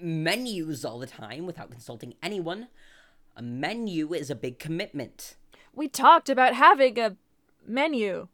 menus 0.00 0.84
all 0.84 0.98
the 0.98 1.06
time 1.06 1.46
without 1.46 1.70
consulting 1.70 2.14
anyone. 2.22 2.68
A 3.36 3.42
menu 3.42 4.14
is 4.14 4.30
a 4.30 4.34
big 4.34 4.58
commitment. 4.58 5.36
We 5.74 5.88
talked 5.88 6.28
about 6.28 6.54
having 6.54 6.98
a 6.98 7.16
menu. 7.66 8.28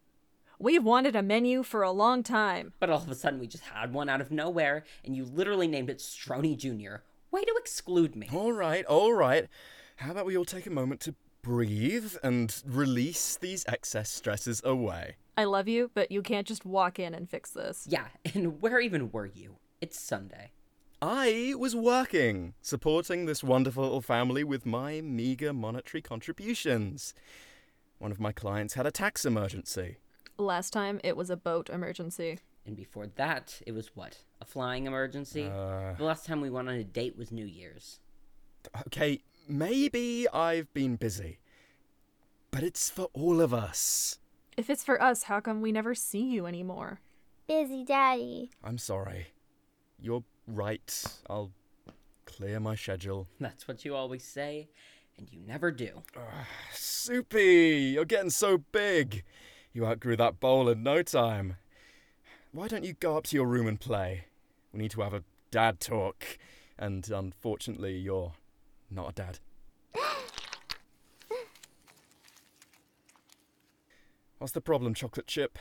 We've 0.59 0.85
wanted 0.85 1.17
a 1.17 1.23
menu 1.23 1.63
for 1.63 1.83
a 1.83 1.91
long 1.91 2.23
time. 2.23 2.75
But 2.79 2.91
all 2.91 3.03
of 3.03 3.11
a 3.11 3.15
sudden 3.15 3.41
we 3.41 3.47
just 3.47 3.65
had 3.65 3.95
one 3.95 4.11
out 4.11 4.21
of 4.21 4.31
nowhere, 4.31 4.85
and 5.05 5.17
you 5.17 5.25
literally 5.25 5.67
named 5.67 5.89
it 5.89 6.03
Strony 6.03 6.55
Jr. 6.55 6.97
Way 7.31 7.45
to 7.45 7.55
exclude 7.57 8.15
me. 8.15 8.29
All 8.33 8.53
right, 8.53 8.85
all 8.85 9.15
right. 9.15 9.49
How 9.97 10.11
about 10.11 10.27
we 10.27 10.37
all 10.37 10.45
take 10.45 10.67
a 10.67 10.71
moment 10.71 11.01
to 11.03 11.15
breathe 11.43 12.15
and 12.23 12.63
release 12.67 13.37
these 13.37 13.65
excess 13.69 14.11
stresses 14.11 14.61
away? 14.65 15.17
I 15.41 15.45
love 15.45 15.69
you, 15.69 15.91
but 15.95 16.13
you 16.13 16.21
can't 16.21 16.47
just 16.47 16.67
walk 16.67 16.99
in 16.99 17.15
and 17.15 17.27
fix 17.27 17.53
this. 17.53 17.87
Yeah, 17.89 18.09
and 18.35 18.61
where 18.61 18.79
even 18.79 19.11
were 19.11 19.25
you? 19.25 19.57
It's 19.81 19.99
Sunday. 19.99 20.51
I 21.01 21.55
was 21.57 21.75
working, 21.75 22.53
supporting 22.61 23.25
this 23.25 23.43
wonderful 23.43 23.85
little 23.85 24.03
family 24.03 24.45
with 24.45 24.67
my 24.67 25.01
meager 25.01 25.55
monetary 25.55 26.03
contributions. 26.03 27.15
One 27.99 28.11
of 28.11 28.21
my 28.21 28.33
clients 28.33 28.75
had 28.75 28.85
a 28.85 28.91
tax 28.91 29.25
emergency. 29.25 29.97
Last 30.37 30.75
time 30.75 31.01
it 31.03 31.17
was 31.17 31.31
a 31.31 31.39
boat 31.39 31.71
emergency. 31.71 32.41
And 32.67 32.77
before 32.77 33.07
that, 33.07 33.63
it 33.67 33.73
was 33.73 33.93
what? 33.95 34.19
A 34.43 34.45
flying 34.45 34.87
emergency? 34.87 35.45
Uh, 35.45 35.95
the 35.97 36.05
last 36.05 36.27
time 36.27 36.43
we 36.43 36.51
went 36.51 36.69
on 36.69 36.75
a 36.75 36.85
date 36.85 37.17
was 37.17 37.33
New 37.33 37.47
Year's. 37.47 37.99
okay, 38.89 39.23
maybe 39.49 40.29
I've 40.35 40.71
been 40.75 40.97
busy. 40.97 41.39
But 42.51 42.63
it's 42.63 42.91
for 42.91 43.09
all 43.15 43.41
of 43.41 43.55
us. 43.55 44.19
If 44.57 44.69
it's 44.69 44.85
for 44.85 45.01
us, 45.03 45.25
how 45.25 45.41
come 45.41 45.61
we 45.61 45.73
never 45.73 45.95
see 45.95 46.23
you 46.23 46.47
anymore? 46.47 47.01
Busy 47.47 47.85
daddy. 47.85 48.51
I'm 48.63 48.79
sorry. 48.79 49.29
You're 49.99 50.25
right. 50.47 51.05
I'll 51.29 51.51
clear 52.27 52.61
my 52.61 52.75
schedule. 52.75 53.27
That's 53.41 53.67
what 53.67 53.85
you 53.85 53.95
always 53.95 54.25
say, 54.25 54.69
and 55.19 55.33
you 55.33 55.41
never 55.47 55.71
do. 55.71 56.03
Ah, 56.17 56.47
Soupy, 56.73 57.93
you're 57.95 58.05
getting 58.05 58.31
so 58.31 58.59
big. 58.73 59.25
You 59.73 59.87
outgrew 59.87 60.17
that 60.17 60.41
bowl 60.41 60.69
in 60.69 60.83
no 60.83 61.03
time. 61.03 61.57
Why 62.53 62.67
don't 62.67 62.85
you 62.85 62.95
go 62.95 63.17
up 63.17 63.25
to 63.25 63.37
your 63.37 63.47
room 63.47 63.67
and 63.69 63.79
play? 63.79 64.25
We 64.73 64.81
need 64.81 64.91
to 64.93 65.03
have 65.03 65.15
a 65.15 65.23
dad 65.51 65.81
talk. 65.81 66.39
And 66.79 67.09
unfortunately, 67.09 67.97
you're 67.99 68.33
not 68.91 69.11
a 69.11 69.13
dad. 69.13 69.39
What's 74.41 74.55
the 74.55 74.63
problem, 74.63 74.95
chocolate 74.95 75.27
chip? 75.27 75.59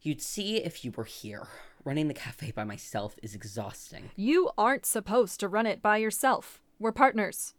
You'd 0.00 0.22
see 0.22 0.56
if 0.56 0.86
you 0.86 0.90
were 0.96 1.04
here. 1.04 1.48
Running 1.84 2.08
the 2.08 2.14
cafe 2.14 2.50
by 2.50 2.64
myself 2.64 3.14
is 3.22 3.34
exhausting. 3.34 4.08
You 4.16 4.52
aren't 4.56 4.86
supposed 4.86 5.38
to 5.40 5.48
run 5.48 5.66
it 5.66 5.82
by 5.82 5.98
yourself. 5.98 6.62
We're 6.78 6.92
partners. 6.92 7.52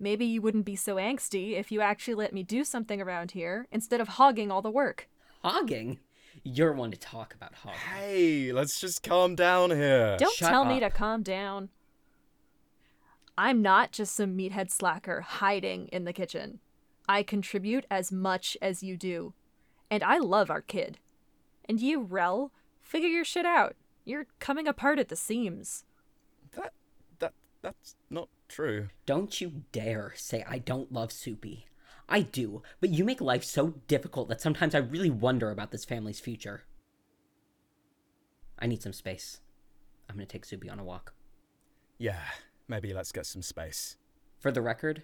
Maybe 0.00 0.24
you 0.24 0.40
wouldn't 0.40 0.64
be 0.64 0.74
so 0.74 0.96
angsty 0.96 1.58
if 1.58 1.70
you 1.70 1.82
actually 1.82 2.14
let 2.14 2.32
me 2.32 2.42
do 2.42 2.64
something 2.64 2.98
around 2.98 3.32
here 3.32 3.66
instead 3.70 4.00
of 4.00 4.08
hogging 4.08 4.50
all 4.50 4.62
the 4.62 4.70
work. 4.70 5.06
Hogging? 5.44 5.98
You're 6.42 6.72
one 6.72 6.92
to 6.92 6.96
talk 6.98 7.34
about 7.34 7.52
hogging. 7.52 7.78
Hey, 7.78 8.52
let's 8.52 8.80
just 8.80 9.02
calm 9.02 9.34
down 9.34 9.70
here. 9.70 10.16
Don't 10.18 10.34
Shut 10.34 10.48
tell 10.48 10.64
me 10.64 10.80
to 10.80 10.88
calm 10.88 11.22
down. 11.22 11.68
I'm 13.36 13.60
not 13.60 13.92
just 13.92 14.16
some 14.16 14.34
meathead 14.34 14.70
slacker 14.70 15.20
hiding 15.20 15.88
in 15.88 16.04
the 16.04 16.14
kitchen. 16.14 16.60
I 17.06 17.22
contribute 17.22 17.84
as 17.90 18.10
much 18.10 18.56
as 18.62 18.82
you 18.82 18.96
do. 18.96 19.34
And 19.90 20.02
I 20.02 20.18
love 20.18 20.50
our 20.50 20.60
kid. 20.60 20.98
And 21.68 21.80
you, 21.80 22.02
Rel, 22.02 22.52
figure 22.80 23.08
your 23.08 23.24
shit 23.24 23.46
out. 23.46 23.76
You're 24.04 24.26
coming 24.38 24.68
apart 24.68 24.98
at 24.98 25.08
the 25.08 25.16
seams. 25.16 25.84
That 26.52 26.72
that 27.18 27.32
that's 27.62 27.96
not 28.08 28.28
true. 28.48 28.88
Don't 29.04 29.40
you 29.40 29.62
dare 29.72 30.12
say 30.14 30.44
I 30.48 30.58
don't 30.58 30.92
love 30.92 31.10
Soupy. 31.10 31.66
I 32.08 32.20
do, 32.20 32.62
but 32.80 32.90
you 32.90 33.04
make 33.04 33.20
life 33.20 33.42
so 33.42 33.74
difficult 33.88 34.28
that 34.28 34.40
sometimes 34.40 34.74
I 34.74 34.78
really 34.78 35.10
wonder 35.10 35.50
about 35.50 35.72
this 35.72 35.84
family's 35.84 36.20
future. 36.20 36.62
I 38.58 38.66
need 38.66 38.82
some 38.82 38.92
space. 38.92 39.40
I'm 40.08 40.14
gonna 40.14 40.26
take 40.26 40.44
Soupy 40.44 40.70
on 40.70 40.78
a 40.78 40.84
walk. 40.84 41.14
Yeah, 41.98 42.20
maybe 42.68 42.94
let's 42.94 43.12
get 43.12 43.26
some 43.26 43.42
space. 43.42 43.96
For 44.38 44.52
the 44.52 44.62
record, 44.62 45.02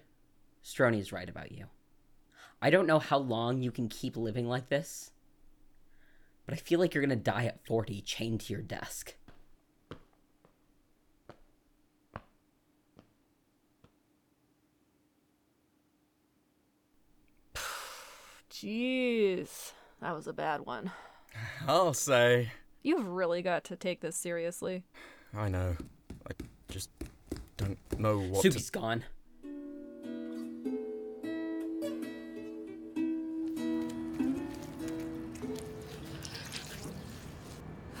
Strony's 0.61 1.11
right 1.11 1.27
about 1.27 1.51
you. 1.51 1.65
I 2.63 2.69
don't 2.69 2.87
know 2.87 2.99
how 2.99 3.17
long 3.17 3.61
you 3.61 3.71
can 3.71 3.89
keep 3.89 4.15
living 4.15 4.47
like 4.47 4.69
this, 4.69 5.11
but 6.45 6.53
I 6.53 6.57
feel 6.57 6.79
like 6.79 6.93
you're 6.93 7.03
gonna 7.03 7.17
die 7.17 7.43
at 7.43 7.65
40 7.67 7.99
chained 8.03 8.39
to 8.39 8.53
your 8.53 8.61
desk. 8.61 9.15
Jeez, 18.49 19.73
that 19.99 20.15
was 20.15 20.27
a 20.27 20.33
bad 20.33 20.61
one. 20.61 20.89
I'll 21.67 21.93
say. 21.93 22.53
You've 22.81 23.09
really 23.09 23.41
got 23.41 23.65
to 23.65 23.75
take 23.75 23.99
this 23.99 24.15
seriously. 24.15 24.85
I 25.35 25.49
know. 25.49 25.75
I 26.25 26.31
just 26.69 26.89
don't 27.57 27.77
know 27.99 28.19
what 28.19 28.41
Soupy's 28.41 28.69
gone. 28.69 29.03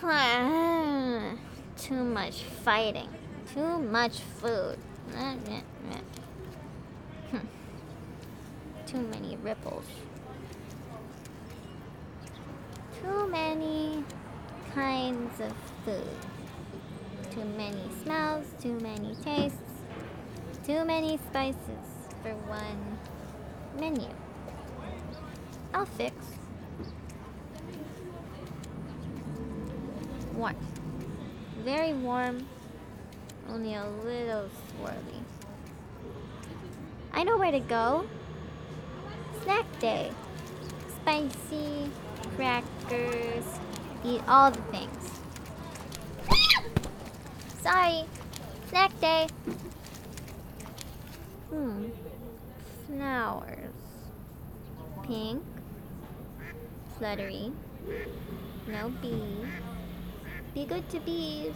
Too 1.77 2.03
much 2.03 2.43
fighting. 2.43 3.07
Too 3.53 3.79
much 3.79 4.19
food. 4.19 4.77
Too 8.85 8.97
many 8.97 9.37
ripples. 9.37 9.85
Too 13.01 13.27
many 13.29 14.03
kinds 14.75 15.39
of 15.39 15.53
food. 15.85 16.17
Too 17.31 17.45
many 17.57 17.83
smells, 18.03 18.45
too 18.61 18.77
many 18.81 19.15
tastes, 19.23 19.57
too 20.65 20.83
many 20.83 21.17
spices 21.29 22.09
for 22.21 22.35
one 22.49 22.99
menu. 23.79 24.09
I'll 25.73 25.85
fix. 25.85 26.13
Warm. 30.35 30.55
Very 31.63 31.93
warm, 31.93 32.45
only 33.49 33.75
a 33.75 33.85
little 34.03 34.49
swirly. 34.67 35.21
I 37.13 37.23
know 37.23 37.37
where 37.37 37.51
to 37.51 37.59
go. 37.59 38.05
Snack 39.43 39.65
day. 39.79 40.11
Spicy, 41.01 41.89
crackers, 42.35 43.45
eat 44.03 44.21
all 44.27 44.51
the 44.51 44.61
things. 44.63 45.03
Sorry. 47.61 48.03
Snack 48.69 48.99
day. 48.99 49.27
Hmm. 51.49 51.85
Flowers. 52.87 53.73
Pink. 55.03 55.43
Fluttery. 56.97 57.51
No 58.67 58.89
bees. 59.01 59.47
Be 60.53 60.65
good 60.65 60.87
to 60.89 60.99
bees. 60.99 61.53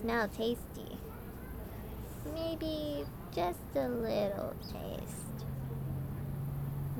Smell 0.00 0.28
tasty. 0.28 0.96
Maybe 2.32 3.04
just 3.34 3.58
a 3.74 3.88
little 3.88 4.54
taste. 4.62 5.46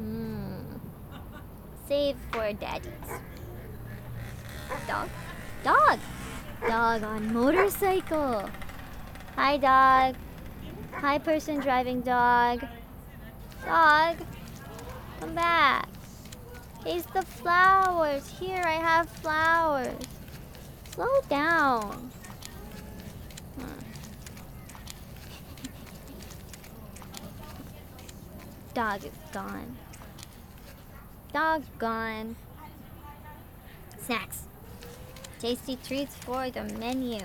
Mmm. 0.01 0.81
Save 1.87 2.17
for 2.33 2.53
daddies. 2.55 2.91
Dog. 4.89 5.09
Dog. 5.63 5.99
Dog 6.67 7.05
on 7.05 7.33
motorcycle. 7.33 8.49
Hi, 9.37 9.57
dog. 9.59 10.17
Hi, 10.93 11.19
person 11.19 11.61
driving 11.61 12.01
dog. 12.01 12.67
Dog. 13.65 14.17
Come 15.21 15.35
back. 15.35 15.94
Taste 16.85 17.13
the 17.15 17.23
flowers. 17.23 18.29
Here, 18.39 18.63
I 18.63 18.73
have 18.75 19.09
flowers. 19.09 20.05
Slow 20.93 21.21
down. 21.31 22.11
Hmm. 23.59 23.81
Dog 28.75 29.05
is 29.05 29.13
gone. 29.33 29.77
Dog 31.33 31.63
gone. 31.79 32.37
Snacks. 33.99 34.43
Tasty 35.39 35.77
treats 35.77 36.15
for 36.17 36.51
the 36.51 36.65
menu. 36.79 37.21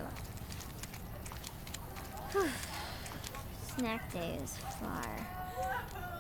Whew. 2.32 2.48
Snack 3.78 4.14
day 4.14 4.40
is 4.42 4.56
far. 4.80 5.28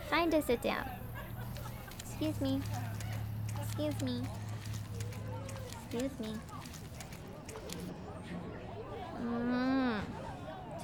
Time 0.09 0.29
to 0.31 0.41
sit 0.41 0.61
down. 0.61 0.89
Excuse 2.05 2.41
me. 2.41 2.61
Excuse 3.79 4.01
me. 4.03 4.21
Excuse 5.89 6.19
me. 6.19 6.33
Mmm. 9.23 10.01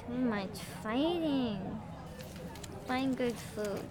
Too 0.06 0.14
much 0.14 0.58
fighting. 0.82 1.60
Find 2.88 3.14
good 3.14 3.34
food. 3.36 3.84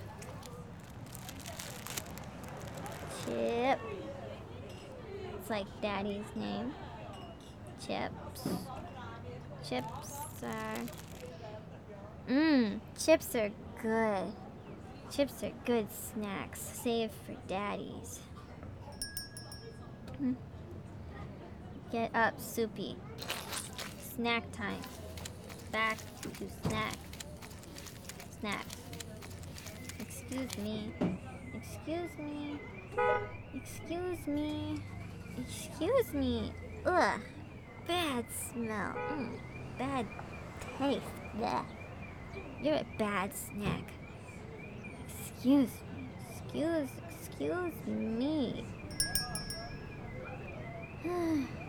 Chip. 3.23 3.79
It's 5.35 5.49
like 5.51 5.67
daddy's 5.83 6.25
name. 6.35 6.73
Chips. 7.85 8.47
Chips 9.69 10.19
are. 10.41 10.77
Mmm. 12.27 12.79
Chips 12.97 13.35
are 13.35 13.51
good. 13.79 14.33
Chips 15.11 15.43
are 15.43 15.51
good 15.63 15.85
snacks. 15.91 16.59
save 16.59 17.11
for 17.11 17.35
daddies. 17.47 18.19
Get 21.91 22.15
up, 22.15 22.39
Soupy. 22.39 22.95
Snack 24.15 24.51
time. 24.51 24.81
Back 25.71 25.97
to 26.21 26.47
snack. 26.67 26.95
Snack. 28.39 28.65
Excuse 29.99 30.57
me. 30.57 30.91
Excuse 31.53 32.09
me. 32.17 32.59
Excuse 33.53 34.27
me. 34.27 34.81
Excuse 35.37 36.13
me. 36.13 36.51
Ugh. 36.85 37.19
Bad 37.87 38.25
smell. 38.51 38.95
Mm. 39.11 39.29
Bad 39.77 40.07
taste. 40.77 41.01
Blech. 41.37 41.65
You're 42.61 42.75
a 42.75 42.85
bad 42.97 43.31
snack. 43.35 43.91
Excuse 45.07 45.69
me. 45.93 46.09
Excuse, 46.31 46.89
excuse 47.21 47.73
me. 47.85 48.65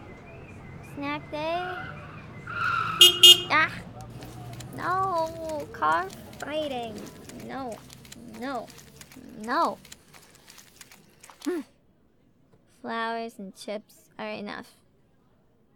Snack 0.96 1.30
day? 1.30 1.60
Ah! 3.50 3.70
No! 4.78 5.68
Car 5.70 6.08
fighting! 6.38 6.94
No! 7.46 7.76
No! 8.40 8.66
No! 9.44 9.76
Flowers 12.80 13.34
and 13.38 13.54
chips 13.54 14.08
are 14.18 14.30
enough. 14.30 14.72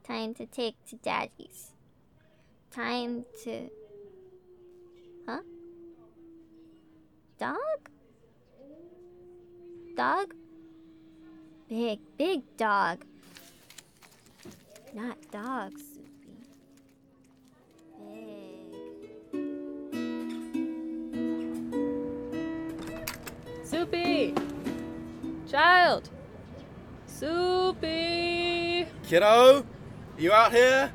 Time 0.03 0.33
to 0.37 0.47
take 0.47 0.77
to 0.89 0.97
daddy's. 0.97 1.73
Time 2.71 3.27
to. 3.45 3.69
Huh? 5.29 5.43
Dog? 7.39 7.91
Dog? 9.95 10.33
Big, 11.69 12.01
big 12.17 12.41
dog. 12.57 13.05
Not 14.93 15.17
dog, 15.31 15.79
Soupy. 15.79 16.35
Big. 17.97 18.71
Soupy! 23.65 24.35
Child! 25.49 26.11
Soupy! 27.07 28.87
Kiddo, 29.05 29.65
you 30.19 30.33
out 30.33 30.53
here? 30.53 30.93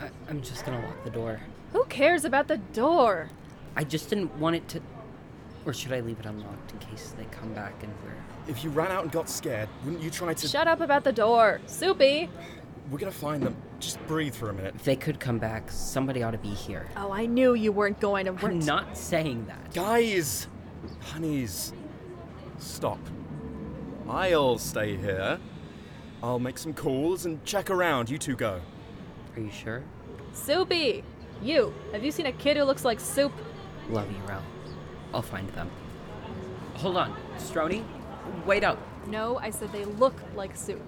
I, 0.00 0.10
I'm 0.28 0.42
just 0.42 0.66
gonna 0.66 0.84
lock 0.84 1.04
the 1.04 1.10
door. 1.10 1.40
Who 1.72 1.84
cares 1.84 2.24
about 2.24 2.48
the 2.48 2.58
door? 2.58 3.28
I 3.76 3.84
just 3.84 4.10
didn't 4.10 4.36
want 4.38 4.56
it 4.56 4.68
to. 4.70 4.80
Or 5.64 5.72
should 5.72 5.92
I 5.92 6.00
leave 6.00 6.18
it 6.18 6.26
unlocked 6.26 6.72
in 6.72 6.78
case 6.80 7.14
they 7.16 7.24
come 7.26 7.52
back 7.54 7.84
and 7.84 7.92
we're. 8.02 8.16
If 8.48 8.64
you 8.64 8.70
ran 8.70 8.90
out 8.90 9.04
and 9.04 9.12
got 9.12 9.28
scared, 9.28 9.68
wouldn't 9.84 10.02
you 10.02 10.10
try 10.10 10.34
to? 10.34 10.48
Shut 10.48 10.66
up 10.66 10.80
about 10.80 11.04
the 11.04 11.12
door. 11.12 11.60
Soupy! 11.66 12.28
We're 12.92 12.98
gonna 12.98 13.10
find 13.10 13.42
them. 13.42 13.56
Just 13.80 14.06
breathe 14.06 14.34
for 14.34 14.50
a 14.50 14.52
minute. 14.52 14.74
If 14.74 14.84
they 14.84 14.96
could 14.96 15.18
come 15.18 15.38
back, 15.38 15.70
somebody 15.70 16.22
ought 16.22 16.32
to 16.32 16.38
be 16.38 16.50
here. 16.50 16.86
Oh, 16.94 17.10
I 17.10 17.24
knew 17.24 17.54
you 17.54 17.72
weren't 17.72 17.98
going 18.00 18.26
to. 18.26 18.36
I'm 18.46 18.58
not 18.58 18.98
saying 18.98 19.46
that. 19.46 19.72
Guys, 19.72 20.46
honeys, 21.00 21.72
stop. 22.58 22.98
I'll 24.06 24.58
stay 24.58 24.98
here. 24.98 25.40
I'll 26.22 26.38
make 26.38 26.58
some 26.58 26.74
calls 26.74 27.24
and 27.24 27.42
check 27.46 27.70
around. 27.70 28.10
You 28.10 28.18
two 28.18 28.36
go. 28.36 28.60
Are 29.36 29.40
you 29.40 29.50
sure? 29.50 29.82
Soupy! 30.34 31.02
You, 31.42 31.72
have 31.92 32.04
you 32.04 32.10
seen 32.10 32.26
a 32.26 32.32
kid 32.32 32.58
who 32.58 32.64
looks 32.64 32.84
like 32.84 33.00
soup? 33.00 33.32
Love 33.88 34.10
you, 34.12 34.18
Rel. 34.28 34.42
I'll 35.14 35.22
find 35.22 35.48
them. 35.50 35.70
Hold 36.74 36.98
on, 36.98 37.16
Strony. 37.38 37.86
Wait 38.44 38.64
up. 38.64 38.78
No, 39.06 39.38
I 39.38 39.48
said 39.48 39.72
they 39.72 39.86
look 39.86 40.14
like 40.36 40.54
soup. 40.54 40.82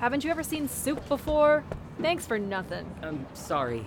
Haven't 0.00 0.24
you 0.24 0.30
ever 0.30 0.42
seen 0.42 0.66
soup 0.66 1.06
before? 1.08 1.62
Thanks 2.00 2.26
for 2.26 2.38
nothing. 2.38 2.90
I'm 3.02 3.26
sorry. 3.34 3.84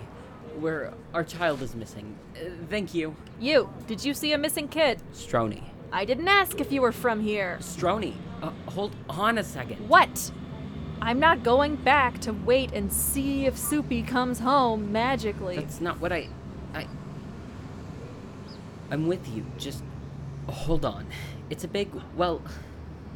We're 0.60 0.92
our 1.12 1.24
child 1.24 1.60
is 1.60 1.74
missing. 1.74 2.16
Uh, 2.36 2.50
thank 2.70 2.94
you, 2.94 3.16
You, 3.40 3.68
did 3.88 4.04
you 4.04 4.14
see 4.14 4.32
a 4.32 4.38
missing 4.38 4.68
kid? 4.68 5.02
Strony. 5.12 5.64
I 5.90 6.04
didn't 6.04 6.28
ask 6.28 6.60
if 6.60 6.70
you 6.70 6.82
were 6.82 6.92
from 6.92 7.20
here. 7.20 7.58
Strony, 7.60 8.14
uh, 8.42 8.50
hold 8.66 8.94
on 9.08 9.38
a 9.38 9.42
second. 9.42 9.88
What? 9.88 10.30
I'm 11.02 11.18
not 11.18 11.42
going 11.42 11.74
back 11.74 12.20
to 12.20 12.32
wait 12.32 12.72
and 12.72 12.92
see 12.92 13.46
if 13.46 13.58
Soupy 13.58 14.02
comes 14.02 14.38
home 14.38 14.92
magically. 14.92 15.56
That's 15.56 15.80
not 15.80 16.00
what 16.00 16.12
I. 16.12 16.28
I. 16.74 16.86
I'm 18.92 19.08
with 19.08 19.26
you. 19.34 19.44
Just 19.58 19.82
hold 20.48 20.84
on. 20.84 21.08
It's 21.50 21.64
a 21.64 21.68
big. 21.68 21.90
Well, 22.16 22.40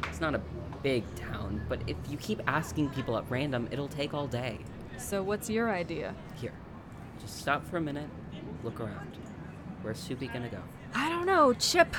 it's 0.05 0.21
not 0.21 0.35
a 0.35 0.41
big 0.83 1.03
town, 1.15 1.65
but 1.67 1.81
if 1.87 1.97
you 2.09 2.17
keep 2.17 2.41
asking 2.47 2.89
people 2.89 3.17
at 3.17 3.29
random, 3.29 3.67
it'll 3.71 3.87
take 3.87 4.13
all 4.13 4.27
day. 4.27 4.59
So, 4.97 5.23
what's 5.23 5.49
your 5.49 5.69
idea? 5.69 6.15
Here, 6.35 6.53
just 7.19 7.37
stop 7.37 7.65
for 7.69 7.77
a 7.77 7.81
minute, 7.81 8.09
look 8.63 8.79
around. 8.79 9.17
Where's 9.81 9.99
Soupy 9.99 10.27
gonna 10.27 10.49
go? 10.49 10.61
I 10.93 11.09
don't 11.09 11.25
know, 11.25 11.53
Chip. 11.53 11.95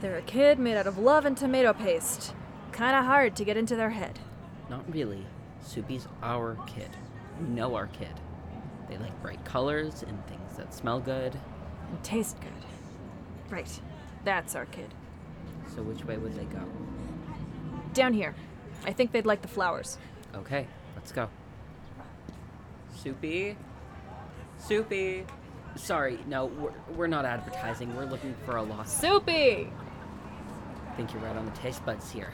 They're 0.00 0.18
a 0.18 0.22
kid 0.22 0.58
made 0.58 0.76
out 0.76 0.86
of 0.86 0.98
love 0.98 1.24
and 1.24 1.36
tomato 1.36 1.72
paste. 1.72 2.34
Kinda 2.72 3.02
hard 3.02 3.34
to 3.36 3.44
get 3.44 3.56
into 3.56 3.74
their 3.74 3.90
head. 3.90 4.20
Not 4.70 4.92
really. 4.92 5.26
Soupy's 5.60 6.06
our 6.22 6.56
kid. 6.66 6.90
We 7.40 7.48
know 7.48 7.74
our 7.74 7.88
kid. 7.88 8.20
They 8.88 8.96
like 8.98 9.20
bright 9.22 9.44
colors 9.44 10.04
and 10.06 10.24
things 10.26 10.56
that 10.56 10.72
smell 10.72 11.00
good. 11.00 11.34
And 11.90 12.04
taste 12.04 12.40
good. 12.40 12.52
Right. 13.50 13.80
That's 14.24 14.54
our 14.54 14.66
kid. 14.66 14.94
So 15.74 15.82
which 15.82 16.04
way 16.04 16.16
would 16.16 16.34
they 16.34 16.44
go? 16.44 16.62
Down 17.94 18.12
here. 18.12 18.34
I 18.84 18.92
think 18.92 19.12
they'd 19.12 19.26
like 19.26 19.42
the 19.42 19.48
flowers. 19.48 19.98
Okay, 20.34 20.66
let's 20.94 21.12
go. 21.12 21.28
Soupy? 23.02 23.56
Soupy? 24.58 25.24
Sorry, 25.76 26.18
no, 26.26 26.46
we're, 26.46 26.72
we're 26.94 27.06
not 27.06 27.24
advertising. 27.24 27.94
We're 27.94 28.06
looking 28.06 28.34
for 28.44 28.56
a 28.56 28.62
lost. 28.62 29.00
Soupy! 29.00 29.70
I 30.86 30.90
think 30.96 31.12
you're 31.12 31.22
right 31.22 31.36
on 31.36 31.44
the 31.44 31.52
taste 31.52 31.84
buds 31.86 32.10
here. 32.10 32.32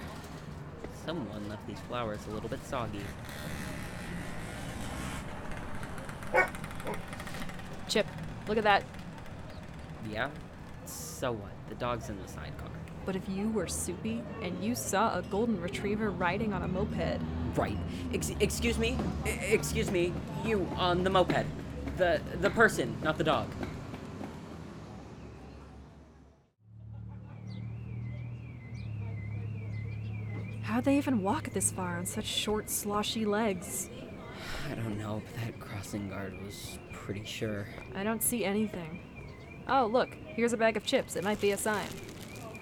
Someone 1.05 1.49
left 1.49 1.67
these 1.67 1.81
flowers 1.81 2.21
a 2.29 2.31
little 2.31 2.49
bit 2.49 2.65
soggy. 2.65 3.01
Chip, 7.89 8.07
look 8.49 8.57
at 8.57 8.65
that. 8.65 8.83
Yeah? 10.11 10.31
So 10.87 11.33
what? 11.33 11.53
The 11.69 11.75
dog's 11.75 12.09
in 12.09 12.21
the 12.21 12.29
sidecar. 12.29 12.71
But 13.07 13.17
if 13.17 13.29
you 13.29 13.51
were 13.51 13.67
Soupy 13.67 14.23
and 14.43 14.63
you 14.65 14.75
saw 14.75 15.19
a 15.19 15.23
golden 15.23 15.61
retriever 15.61 16.11
riding 16.11 16.53
on 16.53 16.63
a 16.63 16.69
moped, 16.69 17.21
Right. 17.55 17.79
Ex- 18.13 18.33
excuse 18.41 18.79
me? 18.79 18.97
I- 19.25 19.29
excuse 19.29 19.91
me. 19.91 20.13
You 20.45 20.67
on 20.77 21.05
the 21.05 21.11
moped. 21.11 21.45
The 21.99 22.21
the 22.41 22.51
person, 22.51 22.97
not 23.03 23.19
the 23.19 23.25
dog. 23.25 23.49
how'd 30.63 30.85
they 30.85 30.97
even 30.97 31.23
walk 31.23 31.51
this 31.51 31.71
far 31.71 31.99
on 31.99 32.07
such 32.07 32.25
short, 32.27 32.71
sloshy 32.71 33.25
legs? 33.25 33.91
I 34.71 34.75
don't 34.75 34.99
know, 34.99 35.23
but 35.25 35.45
that 35.45 35.61
crossing 35.61 36.09
guard 36.09 36.35
was 36.45 36.79
pretty 36.93 37.25
sure. 37.25 37.67
I 37.95 38.03
don't 38.03 38.23
see 38.23 38.45
anything. 38.45 39.01
Oh, 39.69 39.87
look, 39.87 40.15
here's 40.27 40.53
a 40.53 40.57
bag 40.57 40.77
of 40.77 40.85
chips. 40.85 41.17
It 41.17 41.25
might 41.25 41.41
be 41.41 41.53
a 41.53 41.57
sign. 41.57 41.87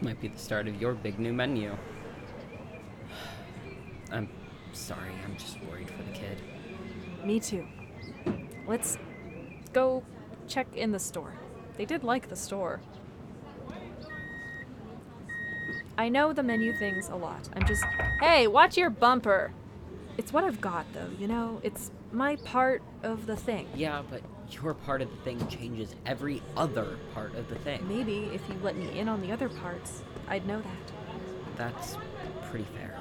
Might 0.02 0.20
be 0.20 0.26
the 0.28 0.38
start 0.38 0.66
of 0.66 0.80
your 0.80 0.94
big 0.94 1.18
new 1.20 1.32
menu. 1.32 1.76
I'm 4.12 4.28
sorry, 4.72 5.12
I'm 5.24 5.36
just 5.36 5.62
worried 5.62 5.88
for 5.88 6.02
the 6.02 6.10
kid. 6.10 6.42
Me 7.24 7.38
too. 7.38 7.64
Let's 8.66 8.98
go 9.72 10.02
check 10.48 10.66
in 10.74 10.90
the 10.90 10.98
store. 10.98 11.34
They 11.76 11.84
did 11.84 12.02
like 12.02 12.28
the 12.28 12.36
store. 12.36 12.80
I 15.96 16.08
know 16.08 16.32
the 16.32 16.42
menu 16.42 16.76
things 16.76 17.08
a 17.08 17.14
lot. 17.14 17.48
I'm 17.54 17.64
just. 17.64 17.84
Hey, 18.20 18.48
watch 18.48 18.76
your 18.76 18.90
bumper! 18.90 19.52
It's 20.18 20.32
what 20.32 20.42
I've 20.42 20.60
got, 20.60 20.86
though, 20.92 21.10
you 21.18 21.28
know? 21.28 21.60
It's 21.62 21.90
my 22.10 22.36
part 22.36 22.82
of 23.02 23.26
the 23.26 23.36
thing. 23.36 23.68
Yeah, 23.74 24.02
but 24.10 24.22
your 24.54 24.74
part 24.74 25.02
of 25.02 25.10
the 25.10 25.16
thing 25.18 25.46
changes 25.48 25.94
every 26.06 26.42
other 26.56 26.98
part 27.14 27.34
of 27.34 27.48
the 27.48 27.56
thing. 27.56 27.86
Maybe 27.88 28.30
if 28.32 28.40
you 28.48 28.56
let 28.62 28.76
me 28.76 28.98
in 28.98 29.08
on 29.08 29.20
the 29.20 29.32
other 29.32 29.48
parts, 29.48 30.02
I'd 30.28 30.46
know 30.46 30.60
that. 30.60 30.92
That's 31.56 31.96
pretty 32.50 32.66
fair. 32.76 32.98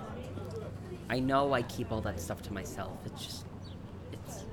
I 1.09 1.19
know 1.19 1.53
I 1.53 1.61
keep 1.63 1.91
all 1.91 2.01
that 2.01 2.19
stuff 2.19 2.41
to 2.43 2.53
myself. 2.53 2.97
It's 3.05 3.25
just. 3.25 3.45
It's. 4.13 4.45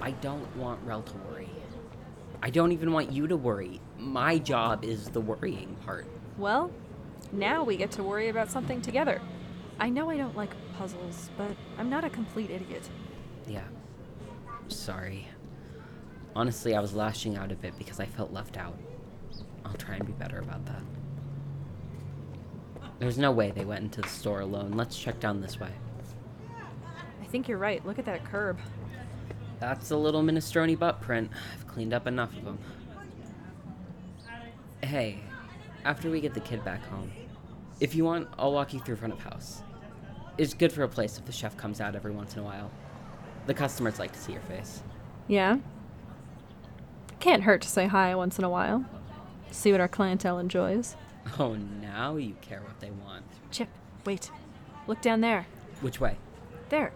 I 0.00 0.10
don't 0.10 0.56
want 0.56 0.80
Rel 0.84 1.02
to 1.02 1.16
worry. 1.30 1.48
I 2.42 2.50
don't 2.50 2.72
even 2.72 2.92
want 2.92 3.12
you 3.12 3.26
to 3.28 3.36
worry. 3.36 3.80
My 3.98 4.38
job 4.38 4.84
is 4.84 5.08
the 5.08 5.20
worrying 5.20 5.76
part. 5.84 6.06
Well, 6.36 6.70
now 7.32 7.64
we 7.64 7.76
get 7.76 7.92
to 7.92 8.02
worry 8.02 8.28
about 8.28 8.50
something 8.50 8.82
together. 8.82 9.20
I 9.78 9.88
know 9.88 10.10
I 10.10 10.16
don't 10.16 10.36
like 10.36 10.50
puzzles, 10.76 11.30
but 11.36 11.52
I'm 11.78 11.88
not 11.88 12.04
a 12.04 12.10
complete 12.10 12.50
idiot. 12.50 12.88
Yeah. 13.46 13.62
Sorry. 14.68 15.28
Honestly, 16.36 16.74
I 16.74 16.80
was 16.80 16.94
lashing 16.94 17.36
out 17.36 17.52
a 17.52 17.54
bit 17.54 17.78
because 17.78 18.00
I 18.00 18.06
felt 18.06 18.32
left 18.32 18.56
out. 18.56 18.76
I'll 19.64 19.74
try 19.74 19.94
and 19.96 20.06
be 20.06 20.12
better 20.12 20.38
about 20.38 20.64
that. 20.66 20.82
There's 22.98 23.18
no 23.18 23.32
way 23.32 23.50
they 23.50 23.64
went 23.64 23.82
into 23.82 24.00
the 24.00 24.08
store 24.08 24.40
alone. 24.40 24.72
Let's 24.72 24.98
check 24.98 25.20
down 25.20 25.40
this 25.40 25.58
way. 25.58 25.70
I 27.20 27.24
think 27.26 27.48
you're 27.48 27.58
right. 27.58 27.84
Look 27.84 27.98
at 27.98 28.04
that 28.04 28.24
curb. 28.24 28.58
That's 29.60 29.90
a 29.90 29.96
little 29.96 30.22
minestrone 30.22 30.78
butt 30.78 31.00
print. 31.00 31.30
I've 31.54 31.66
cleaned 31.66 31.92
up 31.92 32.06
enough 32.06 32.36
of 32.36 32.44
them. 32.44 32.58
Hey, 34.82 35.20
after 35.84 36.10
we 36.10 36.20
get 36.20 36.34
the 36.34 36.40
kid 36.40 36.64
back 36.64 36.84
home, 36.86 37.10
if 37.80 37.94
you 37.94 38.04
want, 38.04 38.28
I'll 38.38 38.52
walk 38.52 38.72
you 38.72 38.80
through 38.80 38.96
front 38.96 39.14
of 39.14 39.20
house. 39.20 39.62
It's 40.36 40.54
good 40.54 40.72
for 40.72 40.82
a 40.82 40.88
place 40.88 41.18
if 41.18 41.24
the 41.24 41.32
chef 41.32 41.56
comes 41.56 41.80
out 41.80 41.94
every 41.94 42.12
once 42.12 42.34
in 42.34 42.40
a 42.40 42.44
while. 42.44 42.70
The 43.46 43.54
customers 43.54 43.98
like 43.98 44.12
to 44.12 44.18
see 44.18 44.32
your 44.32 44.42
face. 44.42 44.82
Yeah? 45.28 45.58
Can't 47.20 47.42
hurt 47.42 47.62
to 47.62 47.68
say 47.68 47.86
hi 47.86 48.14
once 48.14 48.38
in 48.38 48.44
a 48.44 48.50
while. 48.50 48.84
See 49.50 49.70
what 49.72 49.80
our 49.80 49.88
clientele 49.88 50.38
enjoys. 50.38 50.96
Oh, 51.38 51.54
now 51.54 52.16
you 52.16 52.36
care 52.40 52.60
what 52.60 52.80
they 52.80 52.90
want. 52.90 53.24
Chip, 53.50 53.68
wait. 54.04 54.30
Look 54.86 55.00
down 55.00 55.20
there. 55.20 55.46
Which 55.80 56.00
way? 56.00 56.16
There. 56.68 56.92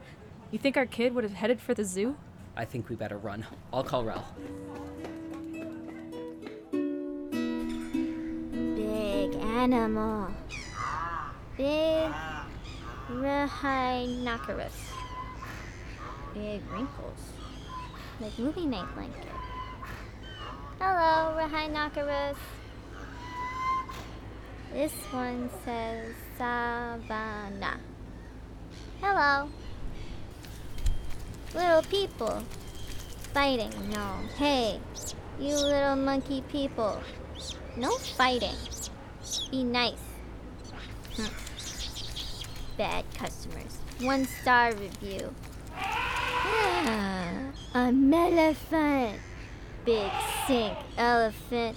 You 0.51 0.59
think 0.59 0.77
our 0.77 0.87
kid 0.87 1.15
would 1.15 1.25
have 1.25 1.35
headed 1.35 1.61
for 1.61 1.75
the 1.75 1.85
zoo? 1.85 2.17
I 2.57 2.65
think 2.65 2.89
we 2.89 2.97
better 2.97 3.17
run. 3.17 3.47
I'll 3.73 3.85
call 3.85 4.05
Rel. 4.05 4.25
Big 8.75 9.35
animal. 9.35 10.31
Big 11.57 12.11
rhinoceros. 13.09 14.88
Big 16.39 16.63
wrinkles. 16.71 17.19
Like 18.21 18.39
movie 18.39 18.67
night 18.67 18.87
blanket. 18.95 19.27
Hello, 20.81 21.37
rhinoceros. 21.37 22.37
This 24.73 24.93
one 25.11 25.51
says 25.65 26.15
savannah. 26.37 27.81
Hello. 29.01 29.49
Little 31.55 31.83
people. 31.83 32.45
Fighting, 33.35 33.73
no. 33.91 34.15
Hey, 34.37 34.79
you 35.41 35.57
little 35.57 35.97
monkey 35.97 36.43
people. 36.53 37.03
No 37.77 37.91
fighting. 38.17 38.55
Be 39.51 39.65
nice. 39.65 39.95
Hmm. 41.17 42.77
Bad 42.77 43.05
customers. 43.15 43.79
One 44.01 44.25
star 44.25 44.73
review. 44.75 45.35
A 47.75 47.93
elephant. 47.93 49.21
Big 49.85 50.11
sink 50.47 50.77
elephant. 50.97 51.77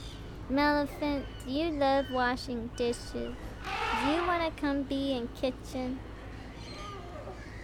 Elephant, 0.50 1.26
do 1.46 1.52
you 1.52 1.70
love 1.72 2.06
washing 2.12 2.70
dishes? 2.76 3.12
Do 3.14 4.12
you 4.12 4.26
want 4.26 4.44
to 4.44 4.62
come 4.62 4.84
be 4.84 5.14
in 5.14 5.30
kitchen? 5.30 6.00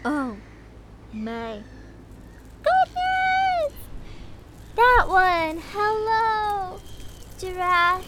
Oh, 0.06 0.38
my 1.12 1.63
goodness! 2.63 3.74
That 4.76 5.06
one! 5.08 5.62
Hello! 5.74 6.80
Giraffe, 7.39 8.06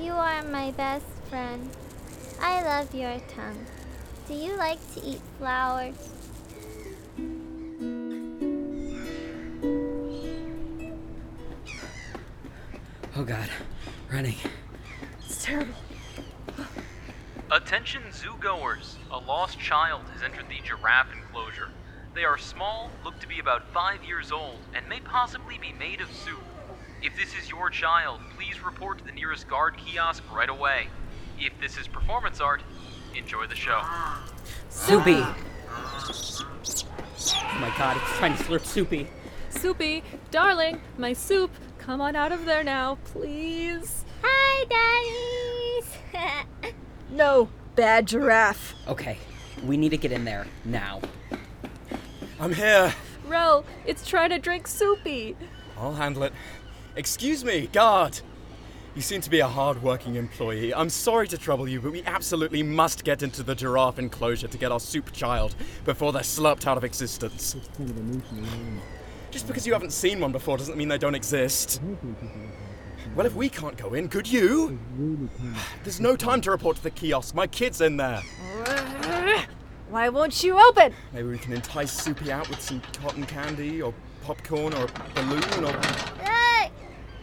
you 0.00 0.12
are 0.12 0.42
my 0.42 0.72
best 0.72 1.06
friend. 1.28 1.70
I 2.40 2.62
love 2.62 2.94
your 2.94 3.20
tongue. 3.28 3.66
Do 4.26 4.34
you 4.34 4.56
like 4.56 4.78
to 4.94 5.04
eat 5.04 5.20
flowers? 5.38 6.17
Oh 13.18 13.24
god, 13.24 13.48
running. 14.12 14.36
It's 15.18 15.44
terrible. 15.44 15.74
Attention 17.50 18.02
zoogoers! 18.12 18.94
A 19.10 19.18
lost 19.18 19.58
child 19.58 20.02
has 20.12 20.22
entered 20.22 20.48
the 20.48 20.60
giraffe 20.64 21.08
enclosure. 21.12 21.70
They 22.14 22.22
are 22.22 22.38
small, 22.38 22.92
look 23.04 23.18
to 23.18 23.26
be 23.26 23.40
about 23.40 23.72
five 23.74 24.04
years 24.04 24.30
old, 24.30 24.60
and 24.72 24.88
may 24.88 25.00
possibly 25.00 25.58
be 25.58 25.72
made 25.72 26.00
of 26.00 26.08
soup. 26.12 26.44
If 27.02 27.16
this 27.16 27.34
is 27.34 27.50
your 27.50 27.70
child, 27.70 28.20
please 28.36 28.62
report 28.64 28.98
to 28.98 29.04
the 29.04 29.10
nearest 29.10 29.48
guard 29.48 29.76
kiosk 29.78 30.22
right 30.32 30.48
away. 30.48 30.86
If 31.40 31.54
this 31.60 31.76
is 31.76 31.88
performance 31.88 32.40
art, 32.40 32.62
enjoy 33.16 33.48
the 33.48 33.56
show. 33.56 33.82
Soupy! 34.70 35.24
Oh 35.24 35.34
my 37.60 37.74
god, 37.76 37.96
it's 37.96 38.16
trying 38.16 38.36
to 38.36 38.44
slurp 38.44 38.64
Soupy. 38.64 39.08
Soupy, 39.50 40.04
darling, 40.30 40.80
my 40.98 41.12
soup, 41.12 41.50
come 41.78 42.00
on 42.00 42.16
out 42.16 42.32
of 42.32 42.44
there 42.44 42.64
now, 42.64 42.98
please. 43.04 44.04
Hi, 44.22 44.64
daddies. 44.64 46.74
No, 47.10 47.48
bad 47.74 48.06
giraffe. 48.06 48.74
Okay, 48.86 49.16
we 49.64 49.78
need 49.78 49.88
to 49.88 49.96
get 49.96 50.12
in 50.12 50.26
there 50.26 50.46
now. 50.66 51.00
I'm 52.38 52.52
here. 52.52 52.94
Rel, 53.26 53.64
it's 53.86 54.06
trying 54.06 54.28
to 54.30 54.38
drink 54.38 54.68
Soupy. 54.68 55.34
I'll 55.78 55.94
handle 55.94 56.24
it. 56.24 56.34
Excuse 56.96 57.44
me, 57.44 57.66
guard. 57.68 58.20
You 58.94 59.00
seem 59.02 59.20
to 59.22 59.30
be 59.30 59.40
a 59.40 59.48
hard-working 59.48 60.16
employee. 60.16 60.74
I'm 60.74 60.90
sorry 60.90 61.28
to 61.28 61.38
trouble 61.38 61.66
you, 61.68 61.80
but 61.80 61.92
we 61.92 62.02
absolutely 62.04 62.62
must 62.62 63.04
get 63.04 63.22
into 63.22 63.42
the 63.42 63.54
giraffe 63.54 63.98
enclosure 63.98 64.48
to 64.48 64.58
get 64.58 64.70
our 64.70 64.80
soup 64.80 65.12
child 65.12 65.54
before 65.84 66.12
they're 66.12 66.22
slurped 66.22 66.66
out 66.66 66.76
of 66.76 66.84
existence. 66.84 67.56
Just 69.30 69.46
because 69.46 69.66
you 69.66 69.72
haven't 69.72 69.92
seen 69.92 70.20
one 70.20 70.32
before 70.32 70.56
doesn't 70.56 70.76
mean 70.76 70.88
they 70.88 70.98
don't 70.98 71.14
exist. 71.14 71.80
Well, 73.14 73.26
if 73.26 73.34
we 73.34 73.48
can't 73.48 73.76
go 73.76 73.94
in, 73.94 74.08
could 74.08 74.30
you? 74.30 74.78
There's 75.84 76.00
no 76.00 76.16
time 76.16 76.40
to 76.42 76.50
report 76.50 76.76
to 76.76 76.82
the 76.82 76.90
kiosk. 76.90 77.34
My 77.34 77.46
kid's 77.46 77.80
in 77.80 77.96
there. 77.96 78.22
Uh, 78.64 79.42
why 79.90 80.08
won't 80.08 80.42
you 80.42 80.58
open? 80.58 80.92
Maybe 81.12 81.28
we 81.28 81.38
can 81.38 81.52
entice 81.52 81.92
Soupy 81.92 82.30
out 82.30 82.48
with 82.48 82.60
some 82.60 82.80
cotton 83.00 83.24
candy 83.26 83.82
or 83.82 83.94
popcorn 84.22 84.74
or 84.74 84.84
a 84.84 85.14
balloon 85.14 85.64
or. 85.64 85.72
Look, 85.72 86.72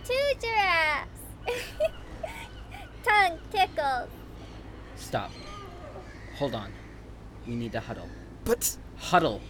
two 0.04 0.32
giraffes. 0.42 1.10
Tongue 3.04 3.40
tickles. 3.52 4.10
Stop. 4.96 5.32
Hold 6.38 6.56
on. 6.56 6.72
We 7.48 7.56
need 7.56 7.72
to 7.74 7.80
huddle. 7.80 8.10
But 8.44 8.78
Huddle! 8.98 9.42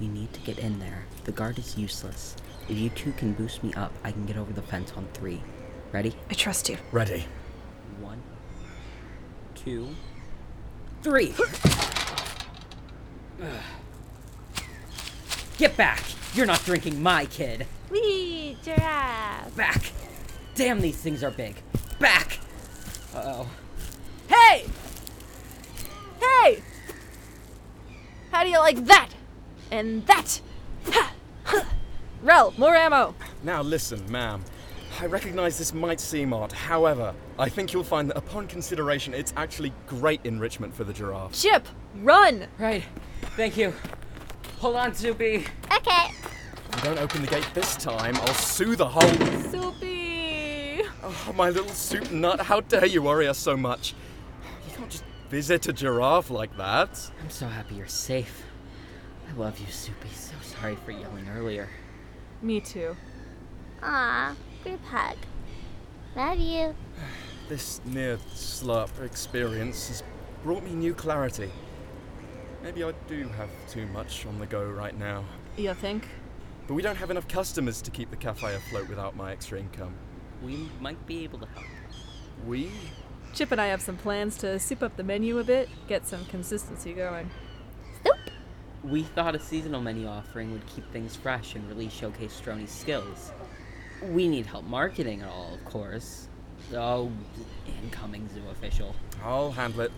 We 0.00 0.08
need 0.08 0.32
to 0.32 0.40
get 0.40 0.58
in 0.58 0.78
there. 0.78 1.04
The 1.24 1.32
guard 1.32 1.58
is 1.58 1.76
useless. 1.76 2.34
If 2.70 2.78
you 2.78 2.88
two 2.88 3.12
can 3.12 3.34
boost 3.34 3.62
me 3.62 3.74
up, 3.74 3.92
I 4.02 4.12
can 4.12 4.24
get 4.24 4.38
over 4.38 4.52
the 4.52 4.62
fence 4.62 4.92
on 4.96 5.06
three. 5.12 5.42
Ready? 5.92 6.14
I 6.30 6.34
trust 6.34 6.70
you. 6.70 6.78
ready. 6.90 7.26
One, 8.00 8.22
two, 9.54 9.88
three. 11.02 11.34
Get 15.58 15.76
back! 15.76 16.02
You're 16.32 16.46
not 16.46 16.64
drinking 16.64 17.02
my 17.02 17.26
kid. 17.26 17.66
Wee, 17.90 18.56
giraffe. 18.62 19.54
Back! 19.54 19.92
Damn, 20.54 20.80
these 20.80 20.96
things 20.96 21.22
are 21.22 21.30
big. 21.30 21.56
Back! 21.98 22.38
Uh 23.14 23.22
oh. 23.24 23.50
Hey! 24.28 24.64
Hey! 26.20 26.62
How 28.30 28.42
do 28.42 28.48
you 28.48 28.58
like 28.58 28.86
that? 28.86 29.10
And 29.70 30.06
that? 30.06 30.40
Ha! 30.90 31.12
Huh. 31.44 31.64
Rel, 32.22 32.52
more 32.58 32.74
ammo. 32.74 33.14
Now 33.42 33.62
listen, 33.62 34.10
ma'am. 34.10 34.44
I 35.00 35.06
recognize 35.06 35.56
this 35.56 35.72
might 35.72 36.00
seem 36.00 36.32
odd. 36.32 36.52
However, 36.52 37.14
I 37.38 37.48
think 37.48 37.72
you'll 37.72 37.84
find 37.84 38.10
that 38.10 38.18
upon 38.18 38.48
consideration, 38.48 39.14
it's 39.14 39.32
actually 39.36 39.72
great 39.86 40.20
enrichment 40.24 40.74
for 40.74 40.84
the 40.84 40.92
giraffe. 40.92 41.32
Chip, 41.32 41.66
run! 41.94 42.48
Right. 42.58 42.84
Thank 43.36 43.56
you. 43.56 43.72
Hold 44.58 44.76
on, 44.76 44.94
Soupy. 44.94 45.46
Okay. 45.72 46.08
If 46.72 46.76
you 46.76 46.82
don't 46.82 46.98
open 46.98 47.22
the 47.22 47.28
gate 47.28 47.48
this 47.54 47.76
time, 47.76 48.16
I'll 48.16 48.34
sue 48.34 48.76
the 48.76 48.88
whole. 48.88 49.50
Soupy! 49.50 50.82
Oh, 51.02 51.32
my 51.34 51.48
little 51.48 51.70
soup 51.70 52.10
nut, 52.10 52.40
how 52.42 52.60
dare 52.60 52.86
you 52.86 53.02
worry 53.02 53.26
us 53.26 53.38
so 53.38 53.56
much? 53.56 53.94
You 54.68 54.76
can't 54.76 54.90
just 54.90 55.04
visit 55.30 55.66
a 55.68 55.72
giraffe 55.72 56.30
like 56.30 56.54
that. 56.58 57.10
I'm 57.22 57.30
so 57.30 57.46
happy 57.46 57.76
you're 57.76 57.86
safe. 57.86 58.42
I 59.30 59.36
love 59.38 59.58
you, 59.60 59.66
Soupy. 59.66 60.08
So 60.08 60.34
sorry 60.42 60.76
for 60.76 60.90
yelling 60.90 61.28
earlier. 61.28 61.68
Me 62.42 62.60
too. 62.60 62.96
Aw, 63.82 64.34
group 64.64 64.84
hug. 64.84 65.16
Love 66.16 66.38
you. 66.38 66.74
This 67.48 67.80
near 67.84 68.16
slurp 68.32 69.02
experience 69.04 69.88
has 69.88 70.04
brought 70.44 70.62
me 70.62 70.70
new 70.70 70.94
clarity. 70.94 71.50
Maybe 72.62 72.84
I 72.84 72.92
do 73.08 73.26
have 73.30 73.50
too 73.68 73.88
much 73.88 74.24
on 74.24 74.38
the 74.38 74.46
go 74.46 74.64
right 74.64 74.96
now. 74.96 75.24
You 75.56 75.74
think? 75.74 76.06
But 76.68 76.74
we 76.74 76.82
don't 76.82 76.94
have 76.94 77.10
enough 77.10 77.26
customers 77.26 77.82
to 77.82 77.90
keep 77.90 78.08
the 78.12 78.16
cafe 78.16 78.54
afloat 78.54 78.88
without 78.88 79.16
my 79.16 79.32
extra 79.32 79.58
income. 79.58 79.94
We 80.44 80.70
might 80.80 81.04
be 81.08 81.24
able 81.24 81.40
to 81.40 81.46
help. 81.46 81.66
We? 82.46 82.70
Chip 83.34 83.50
and 83.50 83.60
I 83.60 83.66
have 83.66 83.82
some 83.82 83.96
plans 83.96 84.36
to 84.38 84.60
soup 84.60 84.80
up 84.80 84.96
the 84.96 85.02
menu 85.02 85.40
a 85.40 85.44
bit, 85.44 85.68
get 85.88 86.06
some 86.06 86.24
consistency 86.26 86.92
going. 86.92 87.30
Soup. 88.82 88.90
We 88.90 89.02
thought 89.02 89.34
a 89.34 89.40
seasonal 89.40 89.80
menu 89.80 90.06
offering 90.06 90.52
would 90.52 90.66
keep 90.66 90.90
things 90.92 91.16
fresh 91.16 91.54
and 91.54 91.68
really 91.68 91.88
showcase 91.88 92.32
Strony's 92.32 92.70
skills. 92.70 93.32
We 94.02 94.28
need 94.28 94.46
help 94.46 94.64
marketing 94.64 95.20
it 95.20 95.28
all, 95.28 95.54
of 95.54 95.64
course. 95.64 96.28
Oh, 96.74 97.10
incoming 97.82 98.28
zoo 98.32 98.42
official. 98.50 98.94
I'll 99.24 99.50
handle 99.52 99.82
it. 99.82 99.92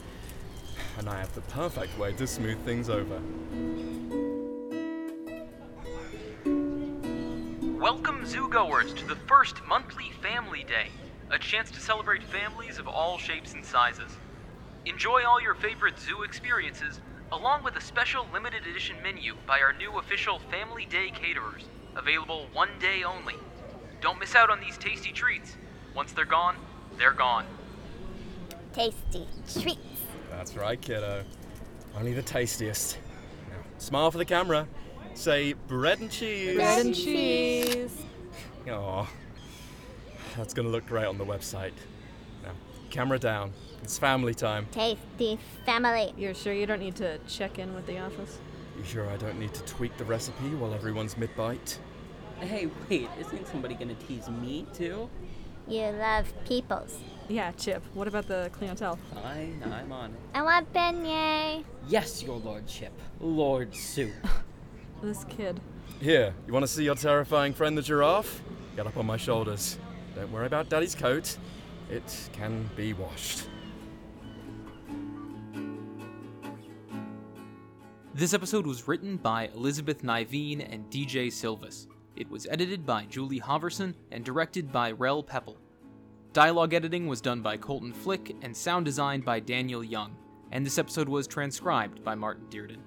And 0.99 1.09
I 1.09 1.19
have 1.19 1.35
the 1.35 1.41
perfect 1.43 1.99
way 1.99 2.13
to 2.15 2.27
smooth 2.27 2.65
things 2.65 2.89
over. 2.89 3.21
Welcome, 7.81 8.25
zoogoers, 8.25 8.95
to 8.97 9.07
the 9.07 9.17
first 9.27 9.57
monthly 9.67 10.11
Family 10.23 10.65
Day, 10.65 10.89
a 11.31 11.39
chance 11.39 11.71
to 11.73 11.81
celebrate 11.81 12.23
families 12.23 12.79
of 12.79 12.87
all 12.87 13.19
shapes 13.19 13.55
and 13.55 13.65
sizes. 13.65 14.17
Enjoy 14.87 15.25
all 15.25 15.41
your 15.41 15.55
favorite 15.55 15.99
zoo 15.99 16.23
experiences, 16.23 17.01
along 17.33 17.65
with 17.65 17.75
a 17.77 17.81
special 17.81 18.27
limited 18.31 18.67
edition 18.67 18.97
menu 19.03 19.35
by 19.47 19.59
our 19.61 19.73
new 19.73 19.99
official 19.99 20.39
Family 20.51 20.85
Day 20.85 21.11
caterers, 21.11 21.65
available 21.97 22.47
one 22.53 22.69
day 22.79 23.03
only. 23.05 23.35
Don't 24.03 24.21
miss 24.21 24.35
out 24.35 24.51
on 24.51 24.61
these 24.61 24.77
tasty 24.77 25.13
treats. 25.13 25.57
Once 25.95 26.13
they're 26.13 26.27
gone, 26.27 26.57
they're 26.99 27.13
gone. 27.13 27.47
Tasty 28.75 29.27
treats. 29.51 29.79
That's 30.31 30.57
right, 30.57 30.81
kiddo. 30.81 31.25
Only 31.97 32.13
the 32.13 32.23
tastiest. 32.23 32.99
Now, 33.49 33.57
smile 33.79 34.11
for 34.11 34.19
the 34.19 34.25
camera. 34.25 34.69
Say 35.15 35.55
bread 35.55 36.01
and 36.01 36.11
cheese. 36.11 36.57
Bread 36.57 36.85
and 36.85 36.95
cheese. 36.95 38.03
Aw. 38.69 39.07
That's 40.37 40.53
gonna 40.53 40.69
look 40.69 40.87
great 40.87 41.07
on 41.07 41.17
the 41.17 41.25
website. 41.25 41.73
Now, 42.43 42.53
camera 42.91 43.19
down. 43.19 43.53
It's 43.83 43.99
family 43.99 44.35
time. 44.35 44.67
Tasty 44.71 45.39
family. 45.67 46.15
You're 46.17 46.35
sure 46.35 46.53
you 46.53 46.67
don't 46.67 46.81
need 46.81 46.97
to 46.97 47.19
check 47.29 47.59
in 47.59 47.75
with 47.75 47.87
the 47.87 47.99
office? 47.99 48.39
You 48.79 48.85
sure 48.85 49.09
I 49.11 49.17
don't 49.17 49.39
need 49.39 49.53
to 49.55 49.63
tweak 49.65 49.97
the 49.97 50.05
recipe 50.05 50.51
while 50.55 50.73
everyone's 50.73 51.17
mid-bite? 51.17 51.79
Hey, 52.41 52.69
wait, 52.89 53.09
isn't 53.21 53.47
somebody 53.49 53.75
gonna 53.75 53.95
tease 53.95 54.29
me 54.29 54.67
too? 54.73 55.09
You 55.69 55.83
love 55.87 56.33
peoples. 56.47 56.99
Yeah, 57.29 57.53
Chip. 57.53 57.83
What 57.95 58.09
about 58.09 58.27
the 58.27 58.51
clientele? 58.53 58.99
Fine, 59.15 59.63
I'm 59.65 59.93
on 59.93 60.11
it. 60.11 60.17
I 60.35 60.43
want 60.43 60.73
beignet. 60.73 61.65
Yes, 61.89 62.23
your 62.23 62.39
lordship. 62.39 62.93
Lord 63.21 63.75
Soup. 63.75 64.13
This 65.03 65.25
kid. 65.25 65.59
Here, 66.01 66.33
you 66.47 66.53
want 66.53 66.63
to 66.63 66.69
see 66.69 66.85
your 66.85 66.95
terrifying 66.95 67.55
friend 67.55 67.77
the 67.77 67.83
giraffe? 67.83 68.41
Get 68.77 68.87
up 68.87 68.97
on 68.97 69.05
my 69.05 69.17
shoulders. 69.17 69.77
Don't 70.15 70.31
worry 70.31 70.47
about 70.47 70.69
Daddy's 70.69 70.95
coat. 70.95 71.37
It 71.91 72.29
can 72.33 72.71
be 72.77 72.93
washed. 72.93 73.47
This 78.23 78.35
episode 78.35 78.69
was 78.69 78.87
written 78.87 79.17
by 79.17 79.49
Elizabeth 79.49 80.05
Niveen 80.05 80.65
and 80.73 80.89
DJ 80.89 81.33
Silvis. 81.33 81.89
It 82.15 82.31
was 82.31 82.47
edited 82.49 82.87
by 82.87 83.05
Julie 83.07 83.41
Hoverson 83.41 83.97
and 84.13 84.25
directed 84.25 84.71
by 84.71 84.93
Rel 84.93 85.25
Pepple. 85.25 85.59
Dialogue 86.33 86.73
editing 86.73 87.09
was 87.09 87.21
done 87.21 87.43
by 87.43 87.57
Colton 87.57 87.93
Flick 87.93 88.37
and 88.43 88.57
sound 88.57 88.85
designed 88.85 89.25
by 89.25 89.41
Daniel 89.41 89.83
Young, 89.83 90.15
and 90.53 90.65
this 90.65 90.79
episode 90.79 91.09
was 91.09 91.27
transcribed 91.27 92.05
by 92.05 92.15
Martin 92.15 92.47
Dearden. 92.49 92.79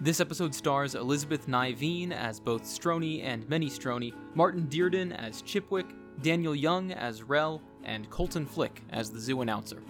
This 0.00 0.20
episode 0.20 0.54
stars 0.54 0.94
Elizabeth 0.94 1.46
Niveen 1.46 2.10
as 2.10 2.40
both 2.40 2.64
Strony 2.64 3.20
and 3.20 3.46
Mini 3.50 3.68
Strony, 3.68 4.14
Martin 4.34 4.68
Dearden 4.68 5.14
as 5.18 5.42
Chipwick, 5.42 5.88
Daniel 6.22 6.54
Young 6.54 6.92
as 6.92 7.22
Rel, 7.22 7.60
and 7.84 8.08
Colton 8.08 8.46
Flick 8.46 8.80
as 8.88 9.10
the 9.10 9.20
zoo 9.20 9.42
announcer. 9.42 9.82